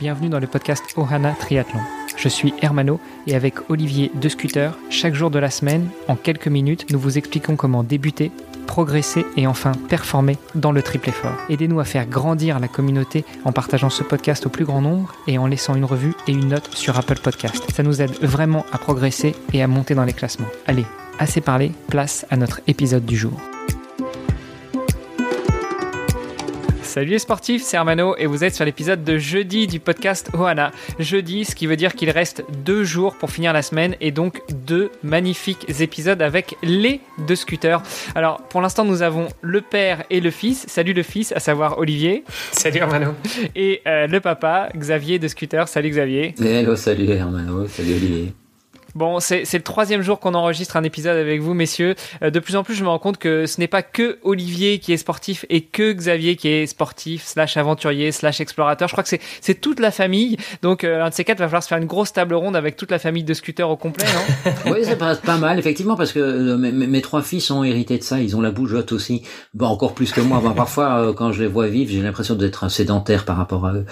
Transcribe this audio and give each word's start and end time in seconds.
bienvenue 0.00 0.28
dans 0.28 0.40
le 0.40 0.46
podcast 0.46 0.84
Ohana 0.96 1.32
Triathlon. 1.32 1.80
Je 2.16 2.28
suis 2.28 2.52
Hermano 2.62 3.00
et 3.26 3.34
avec 3.34 3.70
Olivier 3.70 4.10
de 4.14 4.28
Scooter, 4.28 4.76
chaque 4.90 5.14
jour 5.14 5.30
de 5.30 5.38
la 5.38 5.50
semaine, 5.50 5.88
en 6.08 6.16
quelques 6.16 6.48
minutes, 6.48 6.90
nous 6.90 6.98
vous 6.98 7.18
expliquons 7.18 7.56
comment 7.56 7.82
débuter, 7.82 8.30
progresser 8.66 9.24
et 9.36 9.46
enfin 9.46 9.72
performer 9.88 10.36
dans 10.54 10.72
le 10.72 10.82
triple 10.82 11.10
effort. 11.10 11.36
Aidez-nous 11.48 11.80
à 11.80 11.84
faire 11.84 12.06
grandir 12.06 12.58
la 12.60 12.68
communauté 12.68 13.24
en 13.44 13.52
partageant 13.52 13.90
ce 13.90 14.02
podcast 14.02 14.46
au 14.46 14.48
plus 14.48 14.64
grand 14.64 14.80
nombre 14.80 15.14
et 15.26 15.38
en 15.38 15.46
laissant 15.46 15.74
une 15.74 15.84
revue 15.84 16.14
et 16.26 16.32
une 16.32 16.48
note 16.48 16.74
sur 16.74 16.98
Apple 16.98 17.20
Podcast. 17.22 17.64
Ça 17.72 17.82
nous 17.82 18.02
aide 18.02 18.14
vraiment 18.22 18.64
à 18.72 18.78
progresser 18.78 19.34
et 19.52 19.62
à 19.62 19.68
monter 19.68 19.94
dans 19.94 20.04
les 20.04 20.12
classements. 20.12 20.48
Allez, 20.66 20.86
assez 21.18 21.40
parlé, 21.40 21.72
place 21.88 22.26
à 22.30 22.36
notre 22.36 22.60
épisode 22.66 23.04
du 23.04 23.16
jour. 23.16 23.38
Salut 26.94 27.10
les 27.10 27.18
sportifs, 27.18 27.64
c'est 27.64 27.76
Hermano 27.76 28.14
et 28.18 28.26
vous 28.26 28.44
êtes 28.44 28.54
sur 28.54 28.64
l'épisode 28.64 29.02
de 29.02 29.18
jeudi 29.18 29.66
du 29.66 29.80
podcast 29.80 30.30
Ohana. 30.32 30.70
Jeudi, 31.00 31.44
ce 31.44 31.56
qui 31.56 31.66
veut 31.66 31.74
dire 31.74 31.96
qu'il 31.96 32.08
reste 32.08 32.44
deux 32.64 32.84
jours 32.84 33.16
pour 33.16 33.32
finir 33.32 33.52
la 33.52 33.62
semaine 33.62 33.96
et 34.00 34.12
donc 34.12 34.42
deux 34.64 34.92
magnifiques 35.02 35.66
épisodes 35.80 36.22
avec 36.22 36.56
les 36.62 37.00
deux 37.26 37.34
scooters. 37.34 37.82
Alors 38.14 38.42
pour 38.42 38.60
l'instant, 38.60 38.84
nous 38.84 39.02
avons 39.02 39.26
le 39.40 39.60
père 39.60 40.04
et 40.08 40.20
le 40.20 40.30
fils. 40.30 40.66
Salut 40.68 40.92
le 40.92 41.02
fils, 41.02 41.32
à 41.32 41.40
savoir 41.40 41.78
Olivier. 41.78 42.22
Salut 42.52 42.78
Hermano. 42.78 43.14
Et 43.56 43.82
euh, 43.88 44.06
le 44.06 44.20
papa, 44.20 44.68
Xavier 44.76 45.18
de 45.18 45.26
Scooter. 45.26 45.66
Salut 45.66 45.90
Xavier. 45.90 46.32
Hello, 46.38 46.76
salut 46.76 47.10
Hermano, 47.10 47.66
salut 47.66 47.94
Olivier. 47.94 48.34
Bon, 48.94 49.18
c'est 49.18 49.52
le 49.52 49.62
troisième 49.62 50.02
jour 50.02 50.20
qu'on 50.20 50.34
enregistre 50.34 50.76
un 50.76 50.84
épisode 50.84 51.16
avec 51.16 51.40
vous, 51.40 51.52
messieurs. 51.52 51.96
Euh, 52.22 52.30
de 52.30 52.38
plus 52.38 52.54
en 52.54 52.62
plus, 52.62 52.74
je 52.74 52.84
me 52.84 52.88
rends 52.88 53.00
compte 53.00 53.18
que 53.18 53.44
ce 53.46 53.58
n'est 53.58 53.66
pas 53.66 53.82
que 53.82 54.18
Olivier 54.22 54.78
qui 54.78 54.92
est 54.92 54.96
sportif 54.96 55.44
et 55.50 55.62
que 55.62 55.92
Xavier 55.92 56.36
qui 56.36 56.48
est 56.48 56.66
sportif, 56.66 57.24
slash 57.24 57.56
aventurier, 57.56 58.12
slash 58.12 58.40
explorateur. 58.40 58.88
Je 58.88 58.94
crois 58.94 59.02
que 59.02 59.10
c'est 59.40 59.54
toute 59.60 59.80
la 59.80 59.90
famille. 59.90 60.36
Donc, 60.62 60.84
euh, 60.84 61.02
un 61.02 61.08
de 61.08 61.14
ces 61.14 61.24
quatre, 61.24 61.38
va 61.38 61.46
falloir 61.46 61.62
se 61.64 61.68
faire 61.68 61.78
une 61.78 61.86
grosse 61.86 62.12
table 62.12 62.34
ronde 62.34 62.54
avec 62.54 62.76
toute 62.76 62.92
la 62.92 63.00
famille 63.00 63.24
de 63.24 63.34
scooters 63.34 63.68
au 63.68 63.76
complet, 63.76 64.06
non? 64.06 64.52
Oui, 64.72 64.80
c'est 64.84 64.96
pas, 64.96 65.16
pas 65.16 65.38
mal, 65.38 65.58
effectivement, 65.58 65.96
parce 65.96 66.12
que 66.12 66.20
euh, 66.20 66.56
mes, 66.56 67.00
trois 67.00 67.22
fils 67.22 67.50
ont 67.50 67.64
hérité 67.64 67.98
de 67.98 68.04
ça. 68.04 68.20
Ils 68.20 68.36
ont 68.36 68.40
la 68.40 68.52
bougeotte 68.52 68.92
aussi. 68.92 69.22
Bon, 69.54 69.66
encore 69.66 69.94
plus 69.94 70.12
que 70.12 70.20
moi. 70.20 70.40
Bon, 70.40 70.52
parfois, 70.52 71.12
quand 71.16 71.32
je 71.32 71.42
les 71.42 71.48
vois 71.48 71.66
vivre, 71.66 71.90
j'ai 71.90 72.00
l'impression 72.00 72.36
d'être 72.36 72.62
un 72.62 72.68
sédentaire 72.68 73.24
par 73.24 73.36
rapport 73.36 73.66
à 73.66 73.74
eux. 73.74 73.86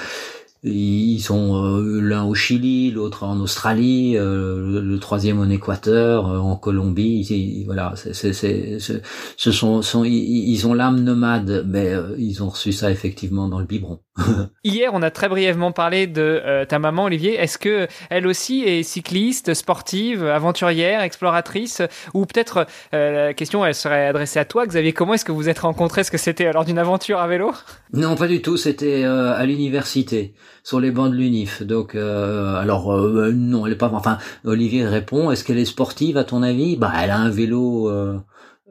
Ils 0.64 1.18
sont 1.18 1.56
euh, 1.56 2.00
l'un 2.00 2.24
au 2.24 2.34
Chili, 2.34 2.92
l'autre 2.92 3.24
en 3.24 3.40
Australie, 3.40 4.16
euh, 4.16 4.80
le, 4.80 4.98
troisième 5.00 5.40
en 5.40 5.50
Équateur, 5.50 6.28
euh, 6.28 6.38
en 6.38 6.56
Colombie. 6.56 7.64
voilà, 7.66 7.94
c'est, 7.96 8.32
c'est, 8.32 8.78
ce 8.78 9.52
sont, 9.52 9.82
sont, 9.82 10.04
ils 10.04 10.66
ont 10.68 10.74
l'âme 10.74 11.02
nomade, 11.02 11.64
mais 11.66 11.92
ils 12.16 12.44
ont 12.44 12.50
reçu 12.50 12.72
ça 12.72 12.92
effectivement 12.92 13.48
dans 13.48 13.58
le 13.58 13.64
biberon. 13.64 14.00
Hier, 14.64 14.90
on 14.92 15.02
a 15.02 15.10
très 15.10 15.28
brièvement 15.28 15.72
parlé 15.72 16.06
de 16.06 16.64
ta 16.68 16.78
maman 16.78 17.04
Olivier. 17.04 17.34
Est-ce 17.34 17.58
que 17.58 17.88
elle 18.10 18.26
aussi 18.26 18.62
est 18.62 18.82
cycliste, 18.82 19.54
sportive, 19.54 20.24
aventurière, 20.26 21.02
exploratrice, 21.02 21.82
ou 22.14 22.26
peut-être 22.26 22.66
la 22.92 23.32
question 23.34 23.64
elle 23.64 23.74
serait 23.74 24.08
adressée 24.08 24.38
à 24.38 24.44
toi, 24.44 24.66
Xavier. 24.66 24.92
Comment 24.92 25.14
est-ce 25.14 25.24
que 25.24 25.32
vous 25.32 25.48
êtes 25.48 25.60
rencontrés? 25.60 26.02
Est-ce 26.02 26.10
que 26.10 26.18
c'était 26.18 26.52
lors 26.52 26.64
d'une 26.64 26.78
aventure 26.78 27.20
à 27.20 27.26
vélo? 27.26 27.52
Non, 27.92 28.14
pas 28.14 28.28
du 28.28 28.42
tout. 28.42 28.56
C'était 28.56 29.04
à 29.04 29.44
l'université 29.46 30.34
sur 30.64 30.80
les 30.80 30.90
bancs 30.90 31.10
de 31.10 31.16
l'UNIF. 31.16 31.62
Donc, 31.62 31.94
euh, 31.94 32.56
alors 32.56 32.92
euh, 32.92 33.32
non, 33.32 33.66
elle 33.66 33.72
est 33.72 33.76
pas. 33.76 33.90
Enfin, 33.92 34.18
Olivier 34.44 34.86
répond. 34.86 35.30
Est-ce 35.30 35.44
qu'elle 35.44 35.58
est 35.58 35.64
sportive 35.64 36.16
à 36.16 36.24
ton 36.24 36.42
avis? 36.42 36.76
Bah, 36.76 36.92
elle 37.02 37.10
a 37.10 37.18
un 37.18 37.30
vélo. 37.30 37.90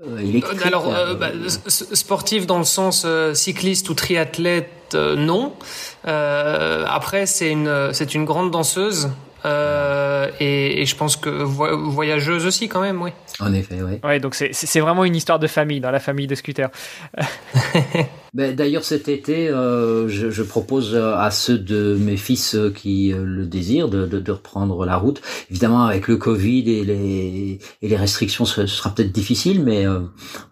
Euh, 0.03 0.17
électrique. 0.19 0.65
Alors, 0.65 0.91
bah, 1.19 1.29
sportive 1.67 2.45
dans 2.45 2.57
le 2.57 2.63
sens 2.63 3.05
cycliste 3.33 3.89
ou 3.89 3.93
triathlète, 3.93 4.95
non. 4.95 5.53
après, 6.03 7.25
c'est 7.25 7.51
une, 7.51 7.89
c'est 7.93 8.15
une 8.15 8.25
grande 8.25 8.51
danseuse. 8.51 9.09
Euh, 9.45 10.29
et, 10.39 10.81
et, 10.81 10.85
je 10.85 10.95
pense 10.95 11.15
que 11.15 11.29
voyageuse 11.29 12.45
aussi 12.45 12.69
quand 12.69 12.81
même, 12.81 13.01
oui. 13.01 13.11
En 13.39 13.53
effet, 13.53 13.81
oui. 13.81 13.99
Ouais, 14.03 14.19
donc 14.19 14.35
c'est 14.35 14.79
vraiment 14.79 15.03
une 15.03 15.15
histoire 15.15 15.39
de 15.39 15.47
famille 15.47 15.79
dans 15.79 15.91
la 15.91 15.99
famille 15.99 16.27
de 16.27 16.35
Scooter. 16.35 16.69
ben, 18.33 18.55
D'ailleurs, 18.55 18.83
cet 18.83 19.07
été, 19.09 19.49
euh, 19.49 20.07
je, 20.07 20.29
je, 20.29 20.43
propose 20.43 20.95
à 20.95 21.31
ceux 21.31 21.57
de 21.57 21.97
mes 21.99 22.17
fils 22.17 22.55
qui 22.75 23.13
euh, 23.13 23.23
le 23.25 23.45
désirent 23.45 23.89
de, 23.89 24.05
de, 24.05 24.19
de, 24.19 24.31
reprendre 24.31 24.85
la 24.85 24.97
route. 24.97 25.21
Évidemment, 25.49 25.85
avec 25.85 26.07
le 26.07 26.17
Covid 26.17 26.69
et 26.71 26.83
les, 26.83 27.59
et 27.81 27.87
les 27.87 27.97
restrictions, 27.97 28.45
ce 28.45 28.65
sera 28.67 28.93
peut-être 28.93 29.11
difficile, 29.11 29.63
mais 29.63 29.87
euh, 29.87 30.01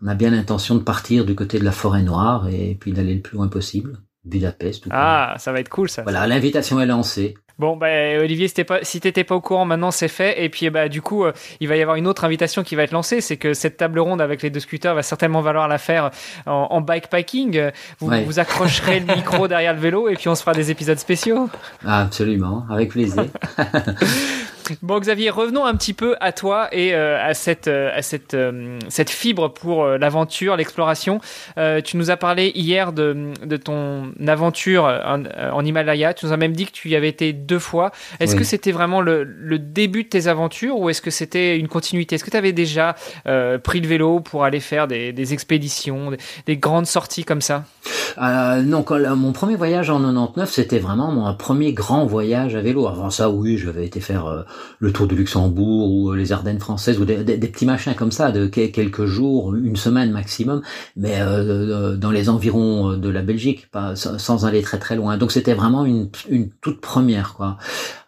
on 0.04 0.08
a 0.08 0.16
bien 0.16 0.32
l'intention 0.32 0.76
de 0.76 0.84
partir 0.84 1.26
du 1.26 1.36
côté 1.36 1.60
de 1.60 1.66
la 1.66 1.72
forêt 1.72 2.02
noire 2.02 2.48
et 2.50 2.76
puis 2.80 2.92
d'aller 2.92 3.16
le 3.16 3.22
plus 3.22 3.38
loin 3.38 3.48
possible. 3.48 4.00
Budapest. 4.26 4.86
ah, 4.92 5.36
ça 5.40 5.52
va 5.52 5.60
être 5.60 5.70
cool 5.70 5.90
ça. 5.90 6.04
Voilà, 6.04 6.28
l'invitation 6.28 6.80
est 6.82 6.86
lancée. 6.86 7.36
Bon, 7.60 7.76
bah, 7.76 7.88
Olivier, 8.20 8.48
si 8.48 8.64
pas, 8.64 8.80
si 8.84 9.00
t'étais 9.00 9.24
pas 9.24 9.36
au 9.36 9.42
courant, 9.42 9.66
maintenant 9.66 9.92
c'est 9.92 10.08
fait. 10.08 10.44
Et 10.44 10.50
puis, 10.50 10.70
bah, 10.70 10.90
du 10.90 11.02
coup, 11.02 11.26
euh, 11.26 11.34
il 11.60 11.68
va 11.68 11.76
y 11.76 11.82
avoir 11.82 11.98
une 11.98 12.08
autre 12.08 12.24
invitation 12.24 12.64
qui 12.64 12.76
va 12.76 12.84
être 12.84 12.92
lancée. 12.92 13.22
C'est 13.22 13.38
que 13.38 13.54
cette 13.54 13.78
table 13.78 14.00
ronde 14.00 14.22
avec 14.22 14.42
les 14.42 14.50
deux 14.50 14.62
scooters 14.62 14.96
va 14.96 15.04
certainement 15.04 15.42
valoir 15.42 15.68
la 15.68 15.78
faire 15.78 16.12
en, 16.46 16.68
en 16.70 16.82
bikepacking. 16.82 17.72
Vous, 18.00 18.10
vous 18.26 18.40
accrocherez 18.40 19.02
le 19.02 19.14
micro 19.14 19.48
derrière 19.48 19.74
le 19.74 19.80
vélo 19.80 20.10
et 20.10 20.16
puis 20.16 20.30
on 20.30 20.36
se 20.36 20.42
fera 20.42 20.54
des 20.54 20.72
épisodes 20.72 21.00
spéciaux. 21.00 21.50
Ah, 21.86 22.02
absolument, 22.02 22.66
avec 22.70 22.90
plaisir. 22.90 23.26
Bon 24.82 25.00
Xavier, 25.00 25.30
revenons 25.30 25.66
un 25.66 25.76
petit 25.76 25.94
peu 25.94 26.16
à 26.20 26.32
toi 26.32 26.68
et 26.72 26.94
euh, 26.94 27.18
à 27.22 27.34
cette 27.34 27.68
euh, 27.68 27.92
à 27.96 28.02
cette 28.02 28.34
euh, 28.34 28.80
cette 28.88 29.10
fibre 29.10 29.50
pour 29.50 29.86
l'aventure, 29.86 30.56
l'exploration. 30.56 31.20
tu 31.84 31.98
nous 31.98 32.12
as 32.12 32.18
parlé 32.18 32.52
hier 32.56 32.94
de, 32.94 33.34
de 33.46 33.58
ton 33.58 34.12
aventure 34.28 34.84
en, 34.84 35.66
Himalaya. 35.66 36.14
Tu 36.14 36.26
nous 36.26 36.34
as 36.34 36.38
même 36.38 36.54
dit 36.54 36.66
que 36.66 36.72
tu 36.72 36.90
y 36.90 36.96
avais 36.96 37.10
été 37.10 37.34
deux 37.34 37.60
fois. 37.60 37.92
Est-ce 38.20 38.36
que 38.36 38.44
c'était 38.44 38.72
vraiment 38.72 39.02
le, 39.02 39.24
le, 39.24 39.60
début 39.60 40.04
de 40.04 40.10
tes 40.10 40.28
aventures 40.28 40.80
ou 40.80 40.90
est-ce 40.90 41.02
que 41.02 41.12
c'était 41.12 41.58
une 41.58 41.68
continuité? 41.68 42.16
Est-ce 42.16 42.24
que 42.24 42.32
tu 42.32 42.38
avais 42.38 42.54
déjà 42.54 42.96
pris 43.64 43.80
le 43.80 43.88
vélo 43.88 44.20
pour 44.20 44.44
aller 44.44 44.60
faire 44.60 44.88
des, 44.88 45.14
des 45.14 45.34
expéditions, 45.34 46.12
des, 46.46 46.58
grandes 46.58 46.88
sorties 46.88 47.24
comme 47.24 47.42
ça? 47.42 47.64
Non, 48.18 48.84
quand, 48.84 49.00
mon 49.16 49.32
premier 49.32 49.56
voyage 49.56 49.90
en 49.90 50.00
99, 50.00 50.52
c'était 50.52 50.80
vraiment 50.80 51.12
mon 51.12 51.34
premier 51.36 51.74
grand 51.74 52.06
voyage 52.06 52.56
à 52.56 52.62
vélo. 52.62 52.88
Avant 52.88 53.10
ça, 53.10 53.30
oui, 53.30 53.58
j'avais 53.58 53.86
été 53.86 54.00
faire 54.00 54.46
le 54.80 54.92
Tour 54.92 55.08
du 55.08 55.16
Luxembourg 55.16 55.92
ou 55.92 56.14
les 56.14 56.32
Ardennes 56.32 56.60
françaises 56.60 57.00
ou 57.00 57.06
des, 57.06 57.24
petits 57.24 57.66
machins 57.66 57.94
comme 57.96 58.12
ça 58.12 58.32
de 58.32 58.48
quelques 58.48 59.06
jours, 59.06 59.56
une 59.56 59.76
semaine 59.76 60.12
maximum, 60.12 60.62
mais 60.96 61.18
euh, 61.20 61.96
dans 61.96 62.12
les 62.12 62.30
environs 62.30 62.98
de 62.98 63.10
la 63.10 63.22
Belgique, 63.22 63.68
sans 63.96 64.46
aller 64.46 64.62
très 64.62 64.80
très 64.80 64.96
loin. 64.96 65.18
Donc 65.18 65.32
c'était 65.32 65.54
vraiment 65.54 65.86
une, 65.86 66.10
une 66.30 66.50
toute 66.62 66.82
première 66.82 67.34
quoi 67.34 67.58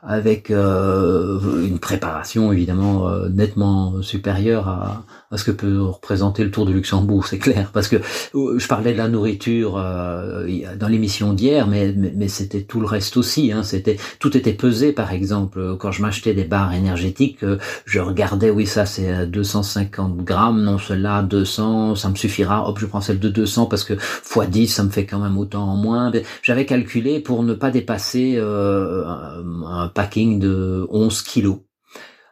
avec 0.03 0.49
euh, 0.49 1.39
une 1.63 1.77
préparation 1.77 2.51
évidemment 2.51 3.07
euh, 3.07 3.29
nettement 3.29 4.01
supérieure 4.01 4.67
à, 4.67 5.03
à, 5.29 5.37
ce 5.37 5.43
que 5.43 5.51
peut 5.51 5.79
représenter 5.79 6.43
le 6.43 6.49
Tour 6.49 6.65
de 6.65 6.71
Luxembourg, 6.71 7.27
c'est 7.27 7.37
clair. 7.37 7.69
Parce 7.71 7.87
que 7.87 7.97
euh, 8.33 8.57
je 8.57 8.67
parlais 8.67 8.93
de 8.93 8.97
la 8.97 9.07
nourriture 9.07 9.73
dans 9.73 10.87
l'émission 10.87 11.33
d'hier, 11.33 11.67
mais, 11.67 11.93
mais, 11.95 12.27
c'était 12.27 12.61
tout 12.61 12.79
le 12.79 12.87
reste 12.87 13.15
aussi. 13.17 13.51
Hein, 13.51 13.61
c'était 13.63 13.97
tout 14.19 14.35
était 14.35 14.53
pesé, 14.53 14.91
par 14.91 15.11
exemple, 15.11 15.75
quand 15.77 15.91
je 15.91 16.01
m'achetais 16.01 16.33
des 16.33 16.45
barres 16.45 16.73
énergétiques, 16.73 17.45
je 17.85 17.99
regardais, 17.99 18.49
oui 18.49 18.65
ça 18.65 18.85
c'est 18.85 19.27
250 19.27 20.17
grammes, 20.23 20.63
non 20.63 20.79
celle-là 20.79 21.21
200, 21.21 21.95
ça 21.95 22.09
me 22.09 22.15
suffira. 22.15 22.67
Hop, 22.67 22.79
je 22.79 22.85
prends 22.87 23.01
celle 23.01 23.19
de 23.19 23.29
200 23.29 23.67
parce 23.67 23.83
que 23.83 23.93
x 23.93 24.49
10 24.49 24.67
ça 24.67 24.83
me 24.83 24.89
fait 24.89 25.05
quand 25.05 25.19
même 25.19 25.37
autant 25.37 25.63
en 25.63 25.75
moins. 25.75 26.11
J'avais 26.41 26.65
calculé 26.65 27.19
pour 27.19 27.43
ne 27.43 27.53
pas 27.53 27.69
dépasser 27.69 28.39
un 28.39 29.90
packing 29.93 30.39
de 30.39 30.85
11 30.89 31.23
kilos 31.23 31.59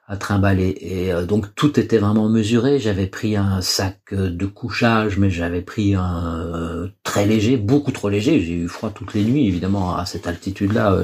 à 0.09 0.17
trimballer. 0.17 0.75
Et 0.81 1.13
euh, 1.13 1.25
donc 1.25 1.53
tout 1.53 1.79
était 1.79 1.99
vraiment 1.99 2.29
mesuré. 2.29 2.79
J'avais 2.79 3.05
pris 3.05 3.35
un 3.35 3.61
sac 3.61 3.99
euh, 4.11 4.29
de 4.31 4.45
couchage 4.47 5.19
mais 5.19 5.29
j'avais 5.29 5.61
pris 5.61 5.93
un 5.93 6.49
euh, 6.55 6.87
très 7.03 7.27
léger 7.27 7.57
beaucoup 7.57 7.91
trop 7.91 8.09
léger. 8.09 8.41
J'ai 8.41 8.55
eu 8.55 8.67
froid 8.67 8.91
toutes 8.93 9.13
les 9.13 9.23
nuits 9.23 9.47
évidemment 9.47 9.95
à 9.95 10.07
cette 10.07 10.25
altitude 10.25 10.73
là 10.73 10.97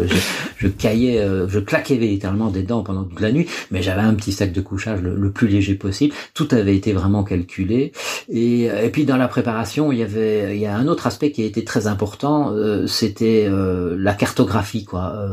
je, 0.57 0.67
caillais 0.67 1.23
je 1.47 1.59
claquais 1.59 1.95
littéralement 1.95 2.49
des 2.49 2.63
dents 2.63 2.81
pendant 2.81 3.03
toute 3.03 3.19
la 3.19 3.31
nuit 3.31 3.47
mais 3.69 3.83
j'avais 3.83 4.01
un 4.01 4.15
petit 4.15 4.31
sac 4.31 4.51
de 4.51 4.61
couchage 4.61 5.01
le, 5.01 5.31
plus 5.31 5.47
léger 5.47 5.75
possible. 5.75 6.15
Tout 6.33 6.47
avait 6.51 6.75
été 6.75 6.91
vraiment 6.93 7.23
calculé. 7.23 7.91
Et, 8.29 8.63
et 8.63 8.89
puis 8.89 9.05
dans 9.05 9.17
la 9.17 9.27
préparation 9.27 9.91
il 9.91 9.99
y 9.99 10.03
avait 10.03 10.55
il 10.55 10.61
y 10.61 10.65
a 10.65 10.75
un 10.75 10.87
autre 10.87 11.05
aspect 11.05 11.31
qui 11.31 11.43
a 11.43 11.45
été 11.45 11.63
très 11.63 11.85
important 11.85 12.51
c'était 12.87 13.47
la 13.51 14.13
cartographie 14.13 14.85
quoi. 14.85 15.29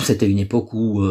C'était 0.00 0.28
une 0.28 0.40
époque 0.40 0.72
où 0.72 1.04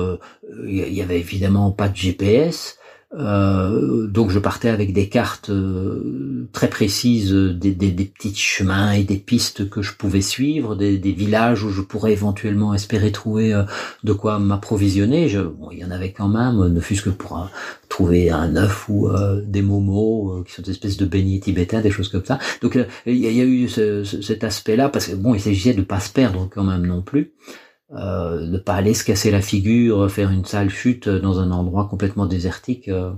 il 0.67 0.93
y 0.93 1.01
avait 1.01 1.19
évidemment 1.19 1.44
pas 1.77 1.89
de 1.89 1.95
GPS. 1.95 2.77
Euh, 3.17 4.07
donc 4.07 4.29
je 4.29 4.39
partais 4.39 4.67
avec 4.67 4.91
des 4.91 5.07
cartes 5.07 5.49
euh, 5.49 6.49
très 6.51 6.67
précises, 6.67 7.31
des, 7.31 7.73
petits 7.73 8.35
chemins 8.35 8.91
et 8.91 9.03
des 9.03 9.17
pistes 9.17 9.69
que 9.69 9.81
je 9.81 9.93
pouvais 9.93 10.21
suivre, 10.21 10.75
des, 10.75 10.97
villages 10.97 11.63
où 11.63 11.69
je 11.69 11.81
pourrais 11.81 12.11
éventuellement 12.11 12.73
espérer 12.73 13.11
trouver 13.11 13.53
euh, 13.53 13.63
de 14.03 14.11
quoi 14.11 14.39
m'approvisionner. 14.39 15.33
Bon, 15.57 15.69
il 15.71 15.79
y 15.79 15.85
en 15.85 15.91
avait 15.91 16.11
quand 16.11 16.27
même, 16.27 16.67
ne 16.67 16.79
fût-ce 16.79 17.03
que 17.03 17.09
pour 17.09 17.49
trouver 17.87 18.31
un 18.31 18.55
œuf 18.57 18.89
ou 18.89 19.09
des 19.45 19.61
momos 19.61 20.43
qui 20.45 20.53
sont 20.53 20.61
des 20.61 20.71
espèces 20.71 20.97
de 20.97 21.05
beignets 21.05 21.39
tibétains, 21.39 21.81
des 21.81 21.91
choses 21.91 22.09
comme 22.09 22.25
ça. 22.25 22.39
Donc 22.61 22.77
il 23.05 23.15
y, 23.15 23.41
a 23.41 23.45
eu 23.45 23.69
ce, 23.69 24.03
cet 24.03 24.43
aspect-là 24.43 24.89
parce 24.89 25.07
que 25.07 25.15
bon, 25.15 25.33
il 25.33 25.39
s'agissait 25.39 25.73
de 25.73 25.83
pas 25.83 25.99
se 25.99 26.11
perdre 26.11 26.49
quand 26.53 26.63
même 26.63 26.85
non 26.85 27.01
plus. 27.01 27.31
Euh, 27.91 28.47
ne 28.47 28.57
pas 28.57 28.73
aller 28.73 28.93
se 28.93 29.03
casser 29.03 29.29
la 29.29 29.41
figure, 29.41 30.09
faire 30.09 30.31
une 30.31 30.45
sale 30.45 30.69
chute 30.69 31.07
dans 31.07 31.39
un 31.39 31.51
endroit 31.51 31.87
complètement 31.87 32.25
désertique. 32.25 32.87
Euh, 32.87 33.11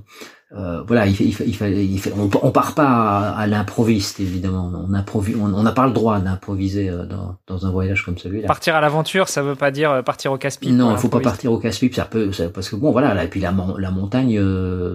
voilà, 0.51 1.05
il, 1.07 1.19
il, 1.19 1.35
il, 1.45 1.79
il 1.79 2.01
on, 2.15 2.29
on, 2.41 2.51
part 2.51 2.73
pas 2.73 3.31
à, 3.31 3.47
l'improviste 3.47 4.21
évidemment. 4.21 4.71
On 4.73 4.94
improvise, 4.94 5.35
on 5.35 5.61
n'a 5.61 5.71
pas 5.73 5.85
le 5.85 5.91
droit 5.91 6.19
d'improviser 6.19 6.89
euh, 6.89 7.05
dans, 7.05 7.35
dans, 7.47 7.65
un 7.65 7.71
voyage 7.71 8.05
comme 8.05 8.17
celui-là. 8.17 8.47
Partir 8.47 8.75
à 8.75 8.81
l'aventure, 8.81 9.27
ça 9.27 9.41
veut 9.41 9.55
pas 9.55 9.71
dire 9.71 9.91
euh, 9.91 10.01
partir 10.01 10.31
au 10.31 10.38
casse-pipe. 10.38 10.71
Non, 10.71 10.91
il 10.91 10.97
faut 10.97 11.09
pas 11.09 11.19
partir 11.19 11.51
au 11.51 11.57
casse-pipe. 11.57 11.95
Ça 11.95 12.05
peut, 12.05 12.31
ça, 12.31 12.47
parce 12.47 12.69
que 12.69 12.77
bon, 12.77 12.91
voilà. 12.91 13.13
Là, 13.13 13.25
et 13.25 13.27
puis 13.27 13.41
la, 13.41 13.53
la 13.77 13.91
montagne, 13.91 14.41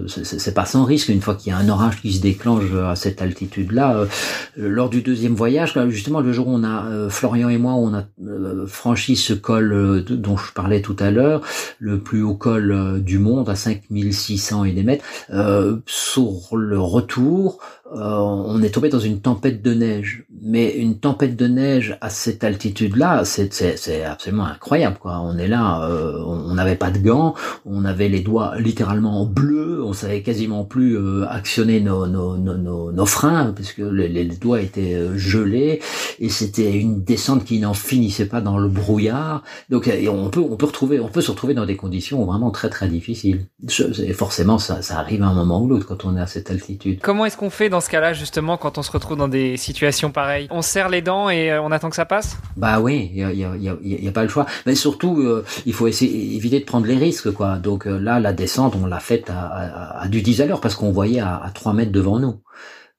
c'est 0.07 0.53
pas 0.55 0.65
sans 0.65 0.85
risque. 0.85 1.09
Une 1.09 1.21
fois 1.21 1.35
qu'il 1.35 1.51
y 1.51 1.55
a 1.55 1.57
un 1.57 1.69
orage 1.69 2.01
qui 2.01 2.13
se 2.13 2.21
déclenche 2.21 2.63
à 2.73 2.95
cette 2.95 3.21
altitude-là, 3.21 4.05
lors 4.57 4.89
du 4.89 5.03
deuxième 5.03 5.35
voyage, 5.35 5.77
justement 5.89 6.21
le 6.21 6.33
jour 6.33 6.47
où 6.47 6.55
on 6.55 6.63
a 6.63 7.09
Florian 7.09 7.49
et 7.49 7.57
moi, 7.57 7.73
on 7.73 7.93
a 7.93 8.03
franchi 8.65 9.15
ce 9.15 9.33
col 9.33 10.03
dont 10.09 10.37
je 10.37 10.51
parlais 10.53 10.81
tout 10.81 10.95
à 10.99 11.11
l'heure, 11.11 11.41
le 11.79 11.99
plus 11.99 12.23
haut 12.23 12.35
col 12.35 13.01
du 13.03 13.19
monde 13.19 13.49
à 13.49 13.55
5600 13.55 14.65
et 14.65 14.71
des 14.71 14.83
mètres. 14.83 15.03
Euh, 15.43 15.77
sur 15.87 16.55
le 16.55 16.79
retour, 16.79 17.57
on 17.95 18.61
est 18.61 18.69
tombé 18.69 18.89
dans 18.89 18.99
une 18.99 19.21
tempête 19.21 19.61
de 19.61 19.73
neige. 19.73 20.25
Mais 20.45 20.75
une 20.75 20.99
tempête 20.99 21.35
de 21.35 21.47
neige 21.47 21.97
à 22.01 22.09
cette 22.09 22.43
altitude-là, 22.43 23.23
c'est 23.23 24.03
absolument 24.03 24.45
incroyable. 24.45 24.97
Quoi. 24.99 25.19
On 25.21 25.37
est 25.37 25.47
là, 25.47 25.87
euh, 25.87 26.21
on 26.25 26.53
n'avait 26.53 26.75
pas 26.75 26.91
de 26.91 26.97
gants, 26.97 27.33
on 27.65 27.85
avait 27.85 28.09
les 28.09 28.19
doigts 28.19 28.57
littéralement 28.59 29.21
en 29.21 29.25
bleu, 29.25 29.81
on 29.83 29.93
savait 29.93 30.21
quasiment 30.21 30.65
plus 30.65 30.97
euh, 30.97 31.25
actionner 31.29 31.79
nos, 31.79 32.07
nos, 32.07 32.37
nos, 32.37 32.91
nos, 32.91 33.05
freins 33.05 33.53
puisque 33.55 33.77
les, 33.77 34.09
les 34.09 34.25
doigts 34.25 34.61
étaient 34.61 35.17
gelés 35.17 35.81
et 36.19 36.29
c'était 36.29 36.73
une 36.73 37.03
descente 37.03 37.45
qui 37.45 37.59
n'en 37.59 37.73
finissait 37.73 38.25
pas 38.25 38.41
dans 38.41 38.57
le 38.57 38.67
brouillard. 38.67 39.43
Donc 39.69 39.89
on 40.09 40.29
peut 40.29 40.41
on 40.41 40.55
peut 40.57 40.65
retrouver 40.65 40.99
on 40.99 41.09
peut 41.09 41.21
se 41.21 41.31
retrouver 41.31 41.53
dans 41.53 41.65
des 41.65 41.77
conditions 41.77 42.25
vraiment 42.25 42.51
très 42.51 42.69
très 42.69 42.87
difficiles. 42.87 43.45
Et 43.99 44.13
forcément 44.13 44.57
ça, 44.57 44.81
ça 44.81 44.99
arrive 44.99 45.23
à 45.23 45.27
un 45.27 45.33
moment 45.33 45.61
ou 45.61 45.67
l'autre 45.67 45.85
quand 45.87 46.05
on 46.05 46.17
est 46.17 46.21
à 46.21 46.27
cette 46.27 46.51
altitude. 46.51 46.99
Comment 47.01 47.25
est-ce 47.25 47.37
qu'on 47.37 47.49
fait 47.49 47.69
dans 47.69 47.81
ce 47.83 47.89
cas-là, 47.89 48.13
justement, 48.13 48.57
quand 48.57 48.77
on 48.77 48.81
se 48.81 48.91
retrouve 48.91 49.17
dans 49.17 49.27
des 49.27 49.57
situations 49.57 50.11
pareilles 50.11 50.47
On 50.49 50.61
serre 50.61 50.89
les 50.89 51.01
dents 51.01 51.29
et 51.29 51.51
euh, 51.51 51.61
on 51.61 51.71
attend 51.71 51.89
que 51.89 51.95
ça 51.95 52.05
passe? 52.05 52.37
Bah 52.57 52.79
oui, 52.79 53.09
il 53.13 53.19
y 53.19 53.23
a, 53.23 53.31
y, 53.31 53.43
a, 53.45 53.55
y 53.55 54.07
a, 54.07 54.11
pas 54.11 54.23
le 54.23 54.29
choix. 54.29 54.45
Mais 54.65 54.75
surtout, 54.75 55.19
euh, 55.21 55.45
il 55.65 55.73
faut 55.73 55.87
essayer 55.87 56.35
éviter 56.35 56.59
de 56.59 56.65
prendre 56.65 56.87
les 56.87 56.97
risques, 56.97 57.31
quoi. 57.31 57.57
Donc 57.59 57.85
euh, 57.85 57.99
là, 57.99 58.19
la 58.19 58.33
descente, 58.33 58.75
on 58.81 58.85
l'a 58.85 58.99
faite 58.99 59.29
à, 59.29 59.45
à, 59.45 60.01
à, 60.01 60.07
du 60.07 60.21
10 60.21 60.41
à 60.41 60.45
l'heure 60.45 60.61
parce 60.61 60.75
qu'on 60.75 60.91
voyait 60.91 61.19
à, 61.19 61.35
à 61.35 61.51
3 61.51 61.73
mètres 61.73 61.91
devant 61.91 62.19
nous. 62.19 62.41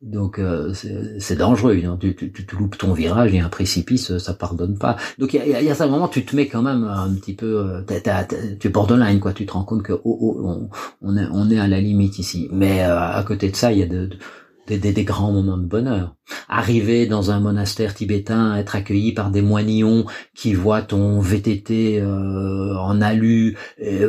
Donc 0.03 0.39
c'est 0.75 1.37
dangereux, 1.37 1.81
hein. 1.87 1.97
tu, 1.99 2.15
tu, 2.15 2.31
tu, 2.31 2.57
loupes 2.57 2.77
ton 2.77 2.93
virage 2.93 3.33
et 3.33 3.41
un 3.41 3.49
précipice, 3.49 4.19
ça 4.19 4.35
pardonne 4.35 4.77
pas. 4.77 4.97
Donc 5.19 5.33
il 5.33 5.49
y 5.49 5.55
a, 5.55 5.63
y 5.63 5.71
a, 5.71 5.75
ça 5.75 5.87
moment, 5.87 6.09
tu 6.09 6.27
te 6.27 6.37
mets 6.37 6.47
quand 6.47 6.61
même 6.61 6.85
un 6.85 7.11
petit 7.15 7.33
peu, 7.33 7.83
tu 7.89 8.67
es 8.67 8.71
borderline 8.71 9.19
quoi, 9.19 9.33
tu 9.33 9.47
te 9.47 9.53
rends 9.53 9.65
compte 9.65 9.83
que 9.83 9.95
oh, 9.95 10.01
oh, 10.05 10.43
on, 10.45 10.69
on, 11.01 11.17
est, 11.17 11.27
on 11.33 11.51
est 11.51 11.59
à 11.59 11.67
la 11.67 11.81
limite 11.81 12.19
ici. 12.19 12.51
Mais 12.53 12.83
à 12.83 13.25
côté 13.27 13.49
de 13.49 13.57
ça, 13.57 13.73
il 13.73 13.79
y 13.79 13.83
a 13.83 13.87
de, 13.87 14.05
de 14.05 14.19
des, 14.67 14.79
des, 14.79 14.93
des, 14.93 15.05
grands 15.05 15.33
moments 15.33 15.59
de 15.59 15.67
bonheur. 15.67 16.15
Arriver 16.49 17.07
dans 17.07 17.31
un 17.31 17.41
monastère 17.41 17.95
tibétain, 17.95 18.57
être 18.57 18.77
accueilli 18.77 19.13
par 19.13 19.31
des 19.31 19.43
moignons 19.43 20.07
qui 20.35 20.55
voient 20.55 20.83
ton 20.83 21.21
VTT 21.21 22.01
euh, 22.01 22.77
en 22.79 23.01
alu, 23.01 23.57
et, 23.79 24.01